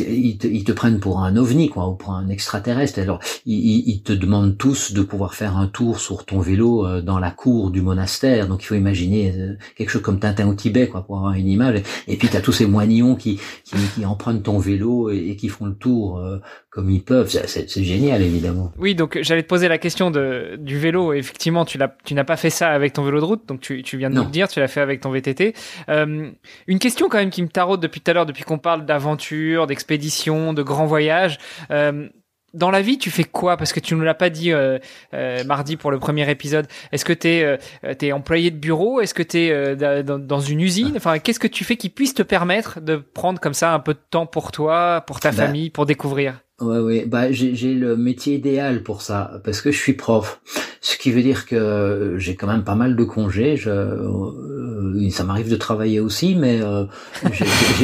ils, 0.00 0.38
te, 0.38 0.46
ils, 0.46 0.64
te, 0.64 0.72
prennent 0.72 1.00
pour 1.00 1.20
un 1.20 1.36
ovni, 1.36 1.68
quoi, 1.68 1.88
ou 1.88 1.94
pour 1.94 2.12
un 2.12 2.28
extraterrestre. 2.28 2.98
Alors, 2.98 3.20
ils, 3.46 3.88
ils, 3.88 4.02
te 4.02 4.12
demandent 4.12 4.56
tous 4.58 4.92
de 4.92 5.02
pouvoir 5.02 5.34
faire 5.34 5.56
un 5.56 5.68
tour 5.68 6.00
sur 6.00 6.24
ton 6.24 6.40
vélo 6.40 6.84
euh, 6.84 7.00
dans 7.00 7.18
la 7.18 7.30
cour 7.30 7.70
du 7.70 7.82
monastère. 7.82 8.48
Donc, 8.48 8.62
il 8.62 8.66
faut 8.66 8.74
imaginer 8.74 9.32
euh, 9.36 9.54
quelque 9.76 9.90
chose 9.90 10.02
comme 10.02 10.18
Tintin 10.18 10.48
au 10.48 10.54
Tibet, 10.54 10.88
quoi, 10.88 11.04
pour 11.04 11.18
avoir 11.18 11.34
une 11.34 11.48
image. 11.48 11.82
Et, 12.08 12.16
puis, 12.16 12.28
tu 12.28 12.36
as 12.36 12.40
tous 12.40 12.52
ces 12.52 12.66
moignons 12.66 13.14
qui, 13.14 13.38
qui, 13.64 13.76
qui 13.94 14.04
empruntent 14.04 14.42
ton 14.42 14.58
vélo 14.58 15.10
et, 15.10 15.36
qui 15.36 15.48
font 15.48 15.66
le 15.66 15.74
tour 15.74 16.18
euh, 16.18 16.40
comme 16.70 16.90
ils 16.90 17.02
peuvent. 17.02 17.28
C'est 17.28 17.82
génial, 17.82 18.22
évidemment. 18.22 18.72
Oui, 18.78 18.94
donc 18.94 19.18
j'allais 19.22 19.42
te 19.42 19.48
poser 19.48 19.68
la 19.68 19.78
question 19.78 20.10
de, 20.10 20.56
du 20.58 20.78
vélo. 20.78 21.12
Effectivement, 21.12 21.64
tu 21.64 21.78
l'as, 21.78 21.94
tu 22.04 22.14
n'as 22.14 22.24
pas 22.24 22.36
fait 22.36 22.50
ça 22.50 22.70
avec 22.70 22.92
ton 22.92 23.02
vélo 23.02 23.20
de 23.20 23.24
route, 23.24 23.46
donc 23.46 23.60
tu, 23.60 23.82
tu 23.82 23.96
viens 23.96 24.10
de 24.10 24.14
nous 24.14 24.24
le 24.24 24.30
dire, 24.30 24.48
tu 24.48 24.60
l'as 24.60 24.68
fait 24.68 24.80
avec 24.80 25.00
ton 25.00 25.10
VTT. 25.10 25.54
Euh, 25.88 26.30
une 26.66 26.78
question 26.78 27.08
quand 27.08 27.18
même 27.18 27.30
qui 27.30 27.42
me 27.42 27.48
taraude 27.48 27.80
depuis 27.80 28.00
tout 28.00 28.10
à 28.10 28.14
l'heure, 28.14 28.26
depuis 28.26 28.44
qu'on 28.44 28.58
parle 28.58 28.84
d'aventure, 28.84 29.66
d'expédition, 29.66 30.52
de 30.52 30.62
grands 30.62 30.86
voyages. 30.86 31.38
Euh, 31.70 32.08
dans 32.54 32.70
la 32.70 32.80
vie, 32.80 32.98
tu 32.98 33.10
fais 33.10 33.24
quoi? 33.24 33.56
Parce 33.56 33.72
que 33.72 33.80
tu 33.80 33.94
ne 33.94 34.02
l'as 34.02 34.14
pas 34.14 34.30
dit 34.30 34.52
euh, 34.52 34.78
euh, 35.14 35.44
mardi 35.44 35.76
pour 35.76 35.90
le 35.90 35.98
premier 35.98 36.28
épisode. 36.30 36.66
Est-ce 36.92 37.04
que 37.04 37.12
tu 37.12 37.28
es, 37.28 37.44
euh, 37.44 38.12
employé 38.12 38.50
de 38.50 38.56
bureau? 38.56 39.00
Est-ce 39.00 39.14
que 39.14 39.22
tu 39.22 39.38
es 39.38 39.50
euh, 39.50 40.02
dans, 40.02 40.18
dans, 40.18 40.40
une 40.40 40.60
usine? 40.60 40.94
Enfin, 40.96 41.18
qu'est-ce 41.18 41.40
que 41.40 41.46
tu 41.46 41.64
fais 41.64 41.76
qui 41.76 41.90
puisse 41.90 42.14
te 42.14 42.22
permettre 42.22 42.80
de 42.80 42.96
prendre 42.96 43.40
comme 43.40 43.54
ça 43.54 43.74
un 43.74 43.80
peu 43.80 43.94
de 43.94 44.00
temps 44.10 44.26
pour 44.26 44.50
toi, 44.50 45.02
pour 45.06 45.20
ta 45.20 45.30
bah, 45.30 45.46
famille, 45.46 45.70
pour 45.70 45.84
découvrir? 45.84 46.40
Ouais, 46.60 46.78
ouais. 46.78 47.04
Bah, 47.06 47.30
j'ai 47.30 47.74
le 47.74 47.96
métier 47.96 48.34
idéal 48.34 48.82
pour 48.82 49.02
ça 49.02 49.40
parce 49.44 49.62
que 49.62 49.70
je 49.70 49.78
suis 49.78 49.92
prof, 49.92 50.40
ce 50.80 50.96
qui 50.96 51.10
veut 51.10 51.22
dire 51.22 51.46
que 51.46 52.14
j'ai 52.18 52.34
quand 52.34 52.46
même 52.46 52.64
pas 52.64 52.74
mal 52.74 52.96
de 52.96 53.04
congés. 53.04 53.56
Je, 53.56 53.70
euh, 53.70 55.10
ça 55.10 55.24
m'arrive 55.24 55.50
de 55.50 55.56
travailler 55.56 56.00
aussi, 56.00 56.34
mais 56.34 56.60
euh, 56.62 56.84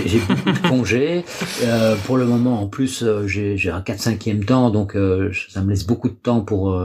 j'ai 0.07 0.21
beaucoup 0.21 0.53
de 0.53 0.69
congés. 0.69 1.25
Euh, 1.63 1.97
pour 2.07 2.17
le 2.17 2.25
moment, 2.25 2.61
en 2.61 2.67
plus, 2.67 3.03
euh, 3.03 3.27
j'ai 3.27 3.71
un 3.71 3.81
4-5e 3.81 4.45
temps, 4.45 4.71
donc 4.71 4.97
euh, 4.97 5.33
ça 5.49 5.61
me 5.61 5.71
laisse 5.71 5.87
beaucoup 5.87 6.09
de 6.09 6.15
temps 6.15 6.41
pour 6.41 6.81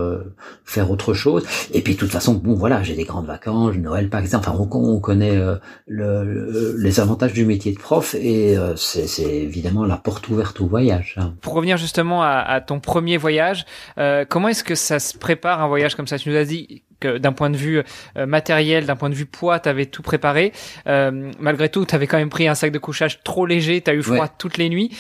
faire 0.65 0.91
autre 0.91 1.13
chose. 1.13 1.45
Et 1.73 1.81
puis, 1.81 1.94
de 1.94 2.00
toute 2.00 2.11
façon, 2.11 2.33
bon, 2.33 2.53
voilà, 2.53 2.83
j'ai 2.83 2.95
des 2.95 3.03
grandes 3.03 3.25
vacances, 3.25 3.75
Noël, 3.75 4.09
par 4.09 4.21
exemple. 4.21 4.47
Enfin, 4.50 4.57
on, 4.59 4.77
on 4.77 5.00
connaît 5.00 5.39
le, 5.88 6.75
les 6.77 7.00
avantages 7.00 7.33
du 7.33 7.45
métier 7.45 7.71
de 7.71 7.79
prof 7.79 8.15
et 8.15 8.56
c'est 8.75 9.23
évidemment 9.23 9.85
la 9.85 9.97
porte 9.97 10.27
ouverte 10.29 10.61
au 10.61 10.67
voyage. 10.67 11.15
Hein. 11.17 11.33
Pour 11.41 11.53
revenir 11.53 11.77
justement 11.77 12.23
à, 12.23 12.29
à 12.29 12.61
ton 12.61 12.79
premier 12.79 13.17
voyage, 13.17 13.65
euh, 13.97 14.25
comment 14.27 14.47
est-ce 14.50 14.63
que 14.63 14.75
ça 14.75 15.00
se 15.00 15.17
prépare 15.17 15.61
un 15.61 15.67
voyage 15.67 15.95
comme 15.99 16.07
ça 16.07 16.17
Tu 16.17 16.29
nous 16.29 16.37
as 16.37 16.45
dit 16.45 16.81
que 17.01 17.17
d'un 17.17 17.33
point 17.33 17.49
de 17.49 17.57
vue 17.57 17.83
euh, 18.15 18.25
matériel, 18.25 18.85
d'un 18.85 18.95
point 18.95 19.09
de 19.09 19.15
vue 19.15 19.25
poids, 19.25 19.59
tu 19.59 19.67
avais 19.67 19.85
tout 19.85 20.01
préparé. 20.01 20.53
Euh, 20.87 21.29
malgré 21.39 21.67
tout, 21.67 21.85
tu 21.85 21.93
avais 21.93 22.07
quand 22.07 22.17
même 22.17 22.29
pris 22.29 22.47
un 22.47 22.55
sac 22.55 22.71
de 22.71 22.79
couchage 22.79 23.21
trop 23.23 23.45
léger, 23.45 23.81
tu 23.81 23.91
as 23.91 23.93
eu 23.93 24.01
froid 24.01 24.29
toutes 24.29 24.57
les 24.57 24.69
nuits. 24.69 24.97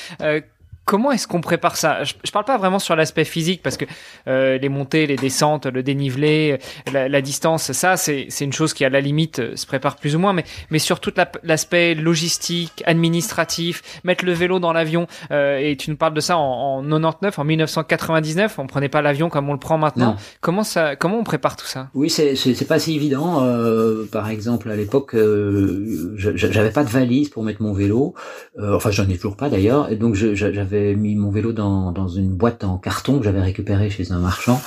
Comment 0.89 1.11
est-ce 1.11 1.27
qu'on 1.27 1.41
prépare 1.41 1.77
ça? 1.77 2.03
Je, 2.03 2.15
je, 2.23 2.31
parle 2.31 2.45
pas 2.45 2.57
vraiment 2.57 2.79
sur 2.79 2.95
l'aspect 2.95 3.25
physique 3.25 3.61
parce 3.61 3.77
que 3.77 3.85
euh, 4.27 4.57
les 4.57 4.69
montées, 4.69 5.05
les 5.05 5.17
descentes, 5.17 5.67
le 5.67 5.83
dénivelé, 5.83 6.57
la, 6.91 7.07
la 7.07 7.21
distance, 7.21 7.71
ça 7.73 7.95
c'est 7.95 8.27
une 8.41 8.53
chose 8.53 8.73
qui 8.73 8.83
à 8.85 8.89
la 8.89 8.99
limite 8.99 9.55
se 9.55 9.67
prépare 9.67 9.97
plus 9.97 10.15
ou 10.15 10.19
moins, 10.19 10.33
mais 10.33 10.45
mais 10.71 10.79
sur 10.79 10.99
tout 10.99 11.13
l'aspect 11.43 11.93
logistique, 11.93 12.81
administratif, 12.87 13.83
mettre 14.03 14.25
le 14.25 14.33
vélo 14.33 14.57
dans 14.57 14.73
l'avion. 14.73 15.05
Euh, 15.29 15.59
et 15.59 15.77
tu 15.77 15.91
nous 15.91 15.95
parles 15.95 16.15
de 16.15 16.21
ça 16.21 16.37
en, 16.37 16.79
en 16.79 16.81
99, 16.81 17.37
en 17.37 17.43
1999, 17.43 18.57
on 18.57 18.65
prenait 18.65 18.89
pas 18.89 19.03
l'avion 19.03 19.29
comme 19.29 19.47
on 19.47 19.53
le 19.53 19.59
prend 19.59 19.77
maintenant. 19.77 20.13
Non. 20.13 20.15
Comment 20.41 20.63
ça, 20.63 20.95
comment 20.95 21.19
on 21.19 21.23
prépare 21.23 21.55
tout 21.55 21.67
ça? 21.67 21.89
Oui, 21.93 22.09
c'est 22.09 22.35
c'est 22.35 22.67
pas 22.67 22.79
si 22.79 22.95
évident. 22.95 23.43
Euh, 23.43 24.05
par 24.11 24.29
exemple, 24.29 24.71
à 24.71 24.75
l'époque, 24.75 25.13
euh, 25.13 26.13
j'avais 26.15 26.71
pas 26.71 26.83
de 26.83 26.89
valise 26.89 27.29
pour 27.29 27.43
mettre 27.43 27.61
mon 27.61 27.73
vélo. 27.73 28.15
Euh, 28.57 28.75
enfin, 28.75 28.89
j'en 28.89 29.07
ai 29.07 29.15
toujours 29.17 29.37
pas 29.37 29.49
d'ailleurs, 29.49 29.91
et 29.91 29.95
donc 29.95 30.15
j'avais 30.15 30.78
mis 30.95 31.15
mon 31.15 31.31
vélo 31.31 31.53
dans, 31.53 31.91
dans 31.91 32.07
une 32.07 32.33
boîte 32.33 32.63
en 32.63 32.77
carton 32.77 33.19
que 33.19 33.25
j'avais 33.25 33.41
récupéré 33.41 33.89
chez 33.89 34.11
un 34.11 34.19
marchand. 34.19 34.61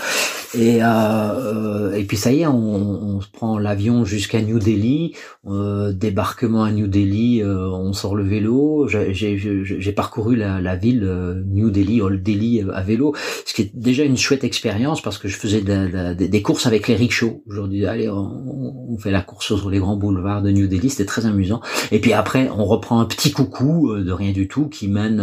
Et, 0.55 0.81
euh, 0.83 1.93
et 1.95 2.05
puis 2.05 2.19
ça 2.19 2.31
y 2.31 2.43
est, 2.43 2.47
on, 2.47 2.55
on 2.55 3.21
se 3.23 3.29
prend 3.29 3.59
l'avion 3.59 4.05
jusqu'à 4.05 4.43
New 4.43 4.59
Delhi, 4.59 5.15
euh, 5.47 5.93
débarquement 5.93 6.65
à 6.65 6.73
New 6.73 6.89
Delhi, 6.89 7.41
euh, 7.43 7.71
on 7.71 7.95
sort 7.95 8.15
le 8.15 8.25
vélo. 8.25 8.87
J'ai 8.87 9.93
parcouru 9.93 10.37
la, 10.37 10.61
la 10.61 10.77
ville 10.77 11.05
euh, 11.05 11.43
New 11.47 11.71
Delhi, 11.71 12.03
Old 12.03 12.23
Delhi 12.23 12.63
euh, 12.63 12.75
à 12.75 12.83
vélo, 12.83 13.15
ce 13.47 13.55
qui 13.55 13.63
est 13.63 13.71
déjà 13.75 14.05
une 14.05 14.19
chouette 14.19 14.45
expérience 14.45 15.01
parce 15.01 15.17
que 15.17 15.27
je 15.27 15.37
faisais 15.37 15.63
de, 15.63 16.15
de, 16.15 16.27
des 16.27 16.43
courses 16.43 16.67
avec 16.67 16.87
les 16.87 16.97
rickshaws. 16.97 17.43
Disais 17.69 17.87
allez, 17.87 18.11
on, 18.11 18.91
on, 18.91 18.99
fait 18.99 19.11
la 19.11 19.23
course 19.23 19.47
sur 19.47 19.71
les 19.71 19.79
grands 19.79 19.97
boulevards 19.97 20.43
de 20.43 20.51
New 20.51 20.67
Delhi, 20.67 20.91
c'était 20.91 21.07
très 21.07 21.25
amusant. 21.25 21.63
Et 21.93 21.99
puis 21.99 22.13
après, 22.13 22.51
on 22.55 22.67
reprend 22.67 23.01
un 23.01 23.07
petit 23.07 23.33
coucou 23.33 23.97
de 23.97 24.13
rien 24.13 24.33
du 24.33 24.49
tout 24.49 24.69
qui 24.69 24.89
mène 24.89 25.23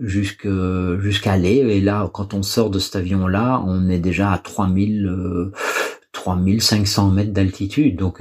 jusqu'à 0.00 0.98
jusqu'à 1.00 1.36
Et 1.36 1.80
là, 1.80 2.10
quand 2.12 2.34
on 2.34 2.42
sort 2.42 2.70
de 2.70 2.78
cet 2.78 2.96
avion-là, 2.96 3.62
on 3.66 3.88
est 3.88 3.98
déjà 3.98 4.32
à 4.32 4.38
3000 4.38 5.06
euh, 5.06 5.52
3500 6.12 7.10
mètres 7.10 7.32
d'altitude. 7.32 7.96
Donc 7.96 8.20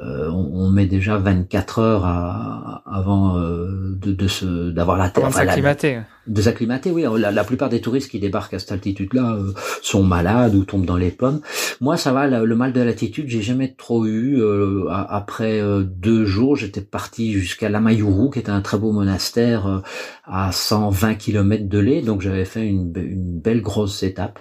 euh, 0.00 0.18
euh, 0.18 0.30
on, 0.30 0.66
on, 0.66 0.70
met 0.70 0.86
déjà 0.86 1.16
24 1.16 1.78
heures 1.80 2.04
à, 2.04 2.82
avant 2.86 3.38
euh, 3.38 3.96
de, 4.00 4.12
de 4.12 4.28
se 4.28 4.70
d'avoir 4.70 4.96
la 4.96 5.10
terre. 5.10 5.24
Enfin, 5.24 5.44
s'acclimater. 5.44 6.00
De 6.26 6.42
s'acclimater, 6.42 6.90
oui. 6.90 7.04
La, 7.18 7.30
la, 7.30 7.44
plupart 7.44 7.70
des 7.70 7.80
touristes 7.80 8.10
qui 8.10 8.20
débarquent 8.20 8.54
à 8.54 8.58
cette 8.58 8.72
altitude-là 8.72 9.36
euh, 9.36 9.52
sont 9.82 10.02
malades 10.02 10.54
ou 10.54 10.64
tombent 10.64 10.84
dans 10.84 10.96
les 10.96 11.10
pommes. 11.10 11.40
Moi, 11.80 11.96
ça 11.96 12.12
va. 12.12 12.26
Le, 12.26 12.54
mal 12.54 12.72
de 12.74 12.82
l'altitude, 12.82 13.28
j'ai 13.28 13.40
jamais 13.40 13.74
trop 13.76 14.04
eu. 14.04 14.40
Euh, 14.42 14.84
après 14.90 15.60
euh, 15.60 15.82
deux 15.84 16.26
jours, 16.26 16.54
j'étais 16.54 16.82
parti 16.82 17.32
jusqu'à 17.32 17.70
Lamayuru, 17.70 18.30
qui 18.30 18.38
est 18.40 18.50
un 18.50 18.60
très 18.60 18.76
beau 18.78 18.92
monastère 18.92 19.82
à 20.24 20.52
120 20.52 21.14
km 21.14 21.66
de 21.66 21.78
lait. 21.78 22.02
Donc, 22.02 22.20
j'avais 22.20 22.44
fait 22.44 22.66
une, 22.66 22.92
une, 22.96 23.40
belle 23.40 23.62
grosse 23.62 24.02
étape. 24.02 24.38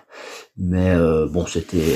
Mais 0.58 0.94
bon, 1.32 1.46
c'était, 1.46 1.96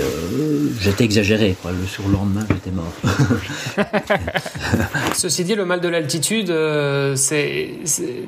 j'étais 0.80 1.03
exagéré. 1.03 1.56
Quoi. 1.62 1.72
Le 1.72 1.86
surlendemain, 1.86 2.46
j'étais 2.48 2.72
mort. 2.72 2.94
Ceci 5.13 5.43
dit, 5.43 5.55
le 5.55 5.65
mal 5.65 5.81
de 5.81 5.88
l'altitude, 5.88 6.50
euh, 6.50 7.15
c'est, 7.15 7.70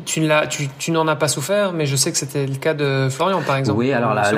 tu, 0.06 0.22
l'as, 0.22 0.48
tu, 0.48 0.68
tu 0.78 0.92
n'en 0.92 1.08
as 1.08 1.16
pas 1.16 1.28
souffert, 1.28 1.74
mais 1.74 1.86
je 1.86 1.96
sais 1.96 2.12
que 2.12 2.18
c'était 2.18 2.46
le 2.46 2.56
cas 2.56 2.74
de 2.74 3.08
Florian, 3.10 3.42
par 3.42 3.58
exemple. 3.58 3.80
Oui, 3.80 3.94
alors 3.94 4.14
là, 4.14 4.32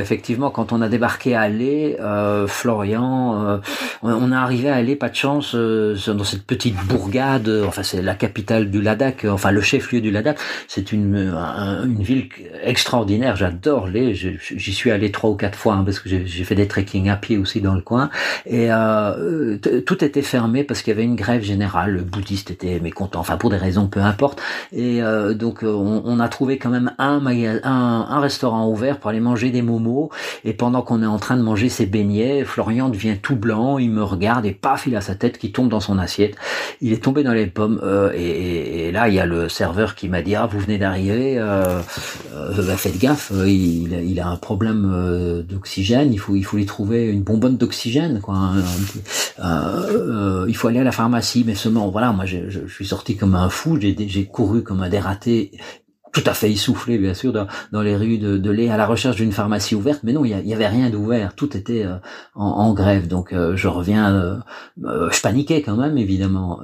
effectivement, 0.00 0.50
quand 0.50 0.72
on 0.72 0.80
a 0.80 0.88
débarqué 0.88 1.34
à 1.34 1.42
Alais, 1.42 1.98
euh, 2.00 2.46
Florian, 2.46 3.44
euh, 3.46 3.58
on, 4.02 4.32
est 4.32 4.36
arrivé 4.36 4.70
à 4.70 4.76
Alais, 4.76 4.96
pas 4.96 5.08
de 5.08 5.16
chance, 5.16 5.54
euh, 5.54 5.96
dans 6.06 6.24
cette 6.24 6.44
petite 6.44 6.76
bourgade. 6.86 7.48
Enfin, 7.66 7.82
c'est 7.82 8.02
la 8.02 8.14
capitale 8.14 8.70
du 8.70 8.80
Ladakh, 8.80 9.26
enfin 9.28 9.50
le 9.50 9.60
chef-lieu 9.60 10.00
du 10.00 10.10
Ladakh. 10.10 10.38
C'est 10.66 10.92
une 10.92 11.34
une 11.84 12.02
ville 12.02 12.28
extraordinaire. 12.62 13.36
J'adore 13.36 13.88
les. 13.88 14.14
J'y 14.14 14.72
suis 14.72 14.90
allé 14.90 15.10
trois 15.10 15.30
ou 15.30 15.34
quatre 15.34 15.58
fois 15.58 15.74
hein, 15.74 15.82
parce 15.84 16.00
que 16.00 16.08
j'ai 16.08 16.44
fait 16.44 16.54
des 16.54 16.68
trekking 16.68 17.08
à 17.08 17.16
pied 17.16 17.38
aussi 17.38 17.60
dans 17.60 17.74
le 17.74 17.80
coin. 17.80 18.10
Et 18.46 18.68
euh, 18.70 19.58
tout 19.86 20.04
était 20.04 20.22
fermé 20.28 20.62
parce 20.62 20.82
qu'il 20.82 20.92
y 20.92 20.96
avait 20.96 21.04
une 21.04 21.16
grève 21.16 21.42
générale. 21.42 21.92
Le 21.92 22.02
bouddhiste 22.02 22.50
était 22.50 22.78
mécontent, 22.80 23.18
enfin 23.18 23.36
pour 23.36 23.50
des 23.50 23.56
raisons 23.56 23.88
peu 23.88 24.00
importe. 24.00 24.40
Et 24.72 25.02
euh, 25.02 25.34
donc 25.34 25.64
euh, 25.64 25.72
on, 25.72 26.02
on, 26.04 26.20
a 26.20 26.28
trouvé 26.28 26.58
quand 26.58 26.68
même 26.68 26.92
un, 26.98 27.24
un, 27.26 28.06
un 28.08 28.20
restaurant 28.20 28.68
ouvert 28.68 28.98
pour 28.98 29.10
aller 29.10 29.20
manger 29.20 29.50
des 29.50 29.62
momos. 29.62 30.10
Et 30.44 30.52
pendant 30.52 30.82
qu'on 30.82 31.02
est 31.02 31.06
en 31.06 31.18
train 31.18 31.36
de 31.36 31.42
manger 31.42 31.68
ses 31.68 31.86
beignets, 31.86 32.44
Florian 32.44 32.88
devient 32.90 33.16
tout 33.20 33.36
blanc. 33.36 33.78
Il 33.78 33.90
me 33.90 34.02
regarde 34.02 34.44
et 34.46 34.52
paf, 34.52 34.86
il 34.86 34.96
a 34.96 35.00
sa 35.00 35.14
tête 35.14 35.38
qui 35.38 35.50
tombe 35.50 35.68
dans 35.68 35.80
son 35.80 35.98
assiette. 35.98 36.36
Il 36.80 36.92
est 36.92 37.02
tombé 37.02 37.22
dans 37.22 37.32
les 37.32 37.46
pommes. 37.46 37.80
Euh, 37.82 38.12
et, 38.14 38.88
et, 38.88 38.92
là, 38.92 39.08
il 39.08 39.14
y 39.14 39.20
a 39.20 39.26
le 39.26 39.48
serveur 39.48 39.94
qui 39.94 40.08
m'a 40.08 40.22
dit 40.22 40.34
ah 40.34 40.46
vous 40.46 40.60
venez 40.60 40.78
d'arriver. 40.78 41.36
Euh, 41.38 41.80
bah, 42.34 42.76
faites 42.76 42.98
gaffe. 42.98 43.32
Il, 43.46 43.92
il, 44.06 44.20
a 44.20 44.28
un 44.28 44.36
problème 44.36 45.44
d'oxygène. 45.48 46.12
Il 46.12 46.18
faut 46.18 46.36
il 46.36 46.44
faut 46.44 46.56
lui 46.56 46.66
trouver 46.66 47.06
une 47.06 47.22
bonbonne 47.22 47.56
d'oxygène 47.56 48.20
quoi. 48.20 48.52
Euh, 50.08 50.46
il 50.48 50.56
faut 50.56 50.68
aller 50.68 50.80
à 50.80 50.84
la 50.84 50.92
pharmacie, 50.92 51.44
mais 51.46 51.54
seulement, 51.54 51.88
voilà, 51.90 52.12
moi 52.12 52.24
je, 52.24 52.48
je, 52.48 52.60
je 52.66 52.74
suis 52.74 52.86
sorti 52.86 53.16
comme 53.16 53.34
un 53.34 53.48
fou, 53.48 53.78
j'ai 53.80 54.26
couru 54.26 54.62
comme 54.62 54.82
un 54.82 54.88
dératé 54.88 55.52
tout 56.12 56.22
à 56.26 56.34
fait 56.34 56.50
essoufflé, 56.50 56.98
bien 56.98 57.14
sûr, 57.14 57.32
dans, 57.32 57.46
dans 57.72 57.82
les 57.82 57.96
rues 57.96 58.18
de, 58.18 58.38
de 58.38 58.50
Lé, 58.50 58.68
à 58.68 58.76
la 58.76 58.86
recherche 58.86 59.16
d'une 59.16 59.32
pharmacie 59.32 59.74
ouverte. 59.74 60.00
Mais 60.04 60.12
non, 60.12 60.24
il 60.24 60.30
y, 60.30 60.54
avait 60.54 60.66
rien 60.66 60.90
d'ouvert. 60.90 61.34
Tout 61.34 61.56
était 61.56 61.84
euh, 61.84 61.96
en, 62.34 62.46
en, 62.46 62.74
grève. 62.74 63.08
Donc, 63.08 63.32
euh, 63.32 63.56
je 63.56 63.68
reviens. 63.68 64.14
Euh, 64.14 65.10
je 65.10 65.20
paniquais 65.20 65.62
quand 65.62 65.76
même, 65.76 65.98
évidemment, 65.98 66.60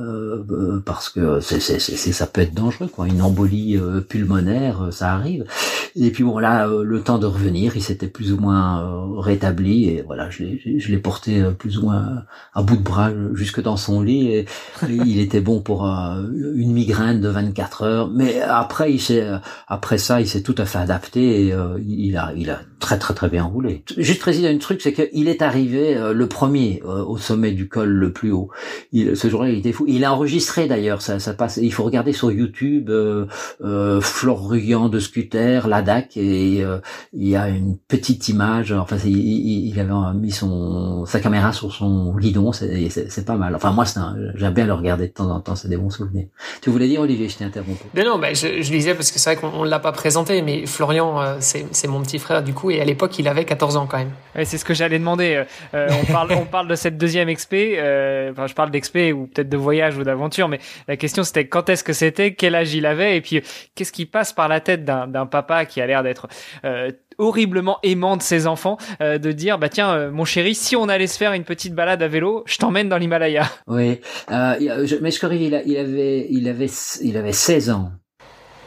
parce 0.84 1.08
que 1.08 1.40
c'est, 1.40 1.60
c'est, 1.60 1.78
c'est, 1.78 2.12
ça 2.12 2.26
peut 2.26 2.40
être 2.40 2.54
dangereux, 2.54 2.88
quoi. 2.88 3.06
Une 3.06 3.22
embolie 3.22 3.78
pulmonaire, 4.08 4.88
ça 4.90 5.12
arrive. 5.12 5.44
Et 5.96 6.10
puis 6.10 6.24
bon, 6.24 6.38
là, 6.38 6.66
le 6.66 7.00
temps 7.00 7.18
de 7.18 7.26
revenir, 7.26 7.76
il 7.76 7.82
s'était 7.82 8.06
plus 8.06 8.32
ou 8.32 8.38
moins 8.38 9.18
rétabli. 9.18 9.88
Et 9.88 10.02
voilà, 10.02 10.30
je 10.30 10.44
l'ai, 10.44 10.78
je 10.78 10.90
l'ai 10.90 10.98
porté 10.98 11.42
plus 11.58 11.78
ou 11.78 11.82
moins 11.82 12.24
à 12.54 12.62
bout 12.62 12.76
de 12.76 12.82
bras 12.82 13.10
jusque 13.34 13.60
dans 13.60 13.76
son 13.76 14.00
lit. 14.00 14.28
Et, 14.28 14.46
il 14.88 15.20
était 15.20 15.40
bon 15.40 15.60
pour 15.60 15.84
une 15.84 16.72
migraine 16.72 17.20
de 17.20 17.28
24 17.28 17.82
heures. 17.82 18.10
Mais 18.10 18.40
après, 18.40 18.92
il 18.92 19.00
s'est 19.00 19.24
après 19.66 19.98
ça, 19.98 20.20
il 20.20 20.28
s'est 20.28 20.42
tout 20.42 20.54
à 20.58 20.64
fait 20.64 20.78
adapté 20.78 21.46
et 21.46 21.52
euh, 21.52 21.78
il 21.84 22.16
a, 22.16 22.32
il 22.34 22.50
a 22.50 22.60
très 22.84 22.98
très 22.98 23.14
très 23.14 23.30
bien 23.30 23.44
roulé. 23.44 23.82
Juste 23.96 24.20
préciser 24.20 24.46
un 24.46 24.58
truc, 24.58 24.82
c'est 24.82 24.92
qu'il 24.92 25.28
est 25.28 25.40
arrivé 25.40 25.96
euh, 25.96 26.12
le 26.12 26.26
premier 26.28 26.82
euh, 26.84 27.02
au 27.02 27.16
sommet 27.16 27.52
du 27.52 27.66
col 27.66 27.88
le 27.88 28.12
plus 28.12 28.30
haut. 28.30 28.50
Il, 28.92 29.16
ce 29.16 29.28
jour-là, 29.30 29.48
il 29.48 29.58
était 29.58 29.72
fou. 29.72 29.86
Il 29.88 30.04
a 30.04 30.12
enregistré 30.12 30.66
d'ailleurs, 30.66 31.00
ça, 31.00 31.18
ça 31.18 31.32
passe. 31.32 31.56
Il 31.56 31.72
faut 31.72 31.82
regarder 31.82 32.12
sur 32.12 32.30
YouTube 32.30 32.90
euh, 32.90 33.24
euh 33.62 34.02
Flore 34.02 34.50
de 34.90 34.98
scooter, 34.98 35.66
Ladak, 35.66 36.18
et 36.18 36.62
il 37.14 37.28
y 37.28 37.36
a 37.36 37.48
une 37.48 37.78
petite 37.78 38.28
image. 38.28 38.72
Enfin, 38.72 38.96
il, 39.04 39.68
il, 39.68 39.80
avait 39.80 39.92
mis 40.14 40.30
son 40.30 41.06
sa 41.06 41.20
caméra 41.20 41.52
sur 41.52 41.72
son 41.72 42.14
guidon, 42.14 42.52
c'est 42.52 43.24
pas 43.24 43.36
mal. 43.36 43.54
Enfin, 43.54 43.72
moi, 43.72 43.84
j'aime 44.34 44.52
bien 44.52 44.66
le 44.66 44.74
regarder 44.74 45.06
de 45.06 45.12
temps 45.12 45.30
en 45.30 45.40
temps, 45.40 45.56
c'est 45.56 45.68
des 45.68 45.78
bons 45.78 45.90
souvenirs. 45.90 46.26
Tu 46.60 46.68
voulais 46.68 46.88
dire, 46.88 47.00
Olivier, 47.00 47.30
je 47.30 47.38
t'ai 47.38 47.44
interrompu. 47.44 47.84
Non, 47.96 48.04
non, 48.04 48.18
ben, 48.18 48.34
je, 48.34 48.60
je 48.60 48.70
disais 48.70 48.94
parce 48.94 49.10
que 49.10 49.18
c'est 49.18 49.34
vrai 49.34 49.40
qu'on 49.40 49.64
l'a 49.64 49.80
pas 49.80 49.92
présenté, 49.92 50.42
mais 50.42 50.66
Florian, 50.66 51.38
c'est 51.40 51.88
mon 51.88 52.02
petit 52.02 52.18
frère 52.18 52.42
du 52.42 52.52
coup 52.52 52.70
et 52.74 52.80
à 52.80 52.84
l'époque, 52.84 53.18
il 53.18 53.28
avait 53.28 53.44
14 53.44 53.76
ans 53.76 53.86
quand 53.86 53.98
même. 53.98 54.12
c'est 54.44 54.58
ce 54.58 54.64
que 54.64 54.74
j'allais 54.74 54.98
demander. 54.98 55.34
Euh, 55.34 55.44
euh, 55.74 55.88
on, 56.02 56.12
parle, 56.12 56.32
on 56.32 56.44
parle 56.44 56.68
de 56.68 56.74
cette 56.74 56.98
deuxième 56.98 57.28
expé. 57.28 57.76
Euh, 57.78 58.32
enfin, 58.32 58.46
je 58.46 58.54
parle 58.54 58.70
d'expé 58.70 59.12
ou 59.12 59.26
peut-être 59.26 59.48
de 59.48 59.56
voyage 59.56 59.96
ou 59.96 60.02
d'aventure, 60.02 60.48
mais 60.48 60.58
la 60.88 60.96
question 60.96 61.22
c'était 61.22 61.46
quand 61.46 61.68
est-ce 61.68 61.84
que 61.84 61.92
c'était, 61.92 62.34
quel 62.34 62.54
âge 62.54 62.74
il 62.74 62.86
avait, 62.86 63.16
et 63.16 63.20
puis 63.20 63.42
qu'est-ce 63.74 63.92
qui 63.92 64.06
passe 64.06 64.32
par 64.32 64.48
la 64.48 64.60
tête 64.60 64.84
d'un 64.84 65.26
papa 65.26 65.64
qui 65.64 65.80
a 65.80 65.86
l'air 65.86 66.02
d'être 66.02 66.28
horriblement 67.18 67.78
aimant 67.82 68.16
de 68.16 68.22
ses 68.22 68.46
enfants 68.46 68.76
de 69.00 69.32
dire 69.32 69.58
bah 69.58 69.68
tiens 69.68 70.10
mon 70.10 70.24
chéri 70.24 70.54
si 70.54 70.74
on 70.74 70.88
allait 70.88 71.06
se 71.06 71.16
faire 71.16 71.32
une 71.32 71.44
petite 71.44 71.74
balade 71.74 72.02
à 72.02 72.08
vélo 72.08 72.42
je 72.46 72.58
t'emmène 72.58 72.88
dans 72.88 72.98
l'Himalaya 72.98 73.44
oui 73.68 74.00
mais 74.28 75.10
je 75.10 75.18
crois 75.18 75.34
il, 75.34 75.62
il 75.66 75.76
avait 75.76 76.26
il 76.28 76.48
avait 76.48 76.70
il 77.02 77.16
avait 77.16 77.32
16 77.32 77.70
ans 77.70 77.92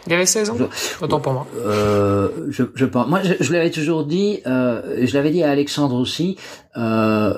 il 0.07 0.13
avait 0.13 0.25
16 0.25 0.49
ans 0.49 0.57
Autant 1.01 1.19
pour 1.19 1.33
moi. 1.33 1.47
Euh, 1.65 2.29
je, 2.49 2.63
je 2.73 2.85
pense. 2.85 3.07
Moi, 3.07 3.21
je, 3.23 3.33
je 3.39 3.53
l'avais 3.53 3.71
toujours 3.71 4.05
dit, 4.05 4.39
euh, 4.47 5.05
je 5.05 5.13
l'avais 5.13 5.31
dit 5.31 5.43
à 5.43 5.51
Alexandre 5.51 5.95
aussi, 5.95 6.37
euh, 6.77 7.33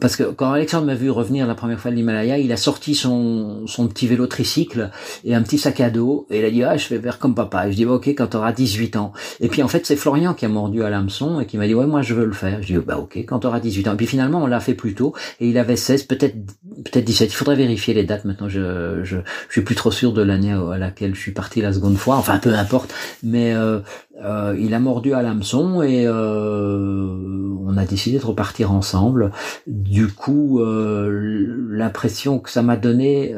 parce 0.00 0.16
que 0.16 0.24
quand 0.24 0.52
Alexandre 0.52 0.86
m'a 0.86 0.94
vu 0.94 1.10
revenir 1.10 1.46
la 1.46 1.54
première 1.54 1.80
fois 1.80 1.90
de 1.90 1.96
l'Himalaya, 1.96 2.38
il 2.38 2.52
a 2.52 2.56
sorti 2.56 2.94
son, 2.94 3.66
son 3.66 3.88
petit 3.88 4.06
vélo 4.06 4.26
tricycle 4.26 4.90
et 5.24 5.34
un 5.34 5.42
petit 5.42 5.58
sac 5.58 5.80
à 5.80 5.90
dos, 5.90 6.26
et 6.30 6.40
il 6.40 6.44
a 6.44 6.50
dit, 6.50 6.62
ah, 6.62 6.76
je 6.76 6.88
vais 6.88 7.00
faire 7.00 7.18
comme 7.18 7.34
papa. 7.34 7.66
Et 7.66 7.72
je 7.72 7.76
dis, 7.76 7.84
bah, 7.86 7.92
ok, 7.92 8.08
quand 8.08 8.26
tu 8.28 8.36
auras 8.36 8.52
18 8.52 8.96
ans. 8.96 9.12
Et 9.40 9.48
puis, 9.48 9.62
en 9.62 9.68
fait, 9.68 9.86
c'est 9.86 9.96
Florian 9.96 10.34
qui 10.34 10.44
a 10.44 10.48
mordu 10.48 10.82
à 10.82 10.90
l'hameçon 10.90 11.40
et 11.40 11.46
qui 11.46 11.56
m'a 11.56 11.66
dit, 11.66 11.74
ouais, 11.74 11.86
moi, 11.86 12.02
je 12.02 12.14
veux 12.14 12.26
le 12.26 12.32
faire. 12.32 12.62
Je 12.62 12.74
dis, 12.74 12.78
bah, 12.78 12.98
ok, 12.98 13.16
quand 13.26 13.40
tu 13.40 13.46
auras 13.46 13.60
18 13.60 13.88
ans. 13.88 13.94
Et 13.94 13.96
puis, 13.96 14.06
finalement, 14.06 14.42
on 14.42 14.46
l'a 14.46 14.60
fait 14.60 14.74
plus 14.74 14.94
tôt, 14.94 15.14
et 15.40 15.48
il 15.48 15.56
avait 15.58 15.76
16, 15.76 16.04
peut-être, 16.04 16.36
peut-être 16.84 17.04
17. 17.04 17.32
Il 17.32 17.34
faudrait 17.34 17.56
vérifier 17.56 17.94
les 17.94 18.04
dates 18.04 18.26
maintenant. 18.26 18.48
Je, 18.48 19.02
je, 19.04 19.16
je 19.48 19.52
suis 19.52 19.62
plus 19.62 19.74
trop 19.74 19.90
sûr 19.90 20.12
de 20.12 20.22
l'année 20.22 20.52
à 20.52 20.76
laquelle 20.76 21.14
je 21.14 21.20
suis 21.20 21.32
parti 21.32 21.62
la 21.62 21.72
seconde 21.72 21.96
fois 21.96 22.11
enfin 22.16 22.38
peu 22.38 22.54
importe, 22.54 22.94
mais 23.22 23.54
euh, 23.54 23.80
euh, 24.22 24.56
il 24.58 24.74
a 24.74 24.80
mordu 24.80 25.12
à 25.14 25.22
l'hameçon 25.22 25.82
et 25.82 26.06
euh, 26.06 27.56
on 27.64 27.76
a 27.76 27.84
décidé 27.84 28.18
de 28.18 28.24
repartir 28.24 28.72
ensemble. 28.72 29.32
Du 29.66 30.08
coup, 30.08 30.60
l'impression 30.64 32.38
que 32.38 32.50
ça 32.50 32.62
m'a 32.62 32.76
donné, 32.76 33.34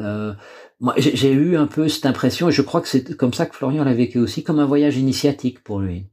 moi 0.80 0.94
j'ai 0.96 1.32
eu 1.32 1.56
un 1.56 1.66
peu 1.66 1.88
cette 1.88 2.06
impression 2.06 2.48
et 2.48 2.52
je 2.52 2.62
crois 2.62 2.80
que 2.80 2.88
c'est 2.88 3.16
comme 3.16 3.32
ça 3.32 3.46
que 3.46 3.54
Florian 3.54 3.84
l'a 3.84 3.94
vécu 3.94 4.18
aussi, 4.18 4.42
comme 4.42 4.58
un 4.58 4.66
voyage 4.66 4.96
initiatique 4.96 5.62
pour 5.62 5.80
lui. 5.80 6.06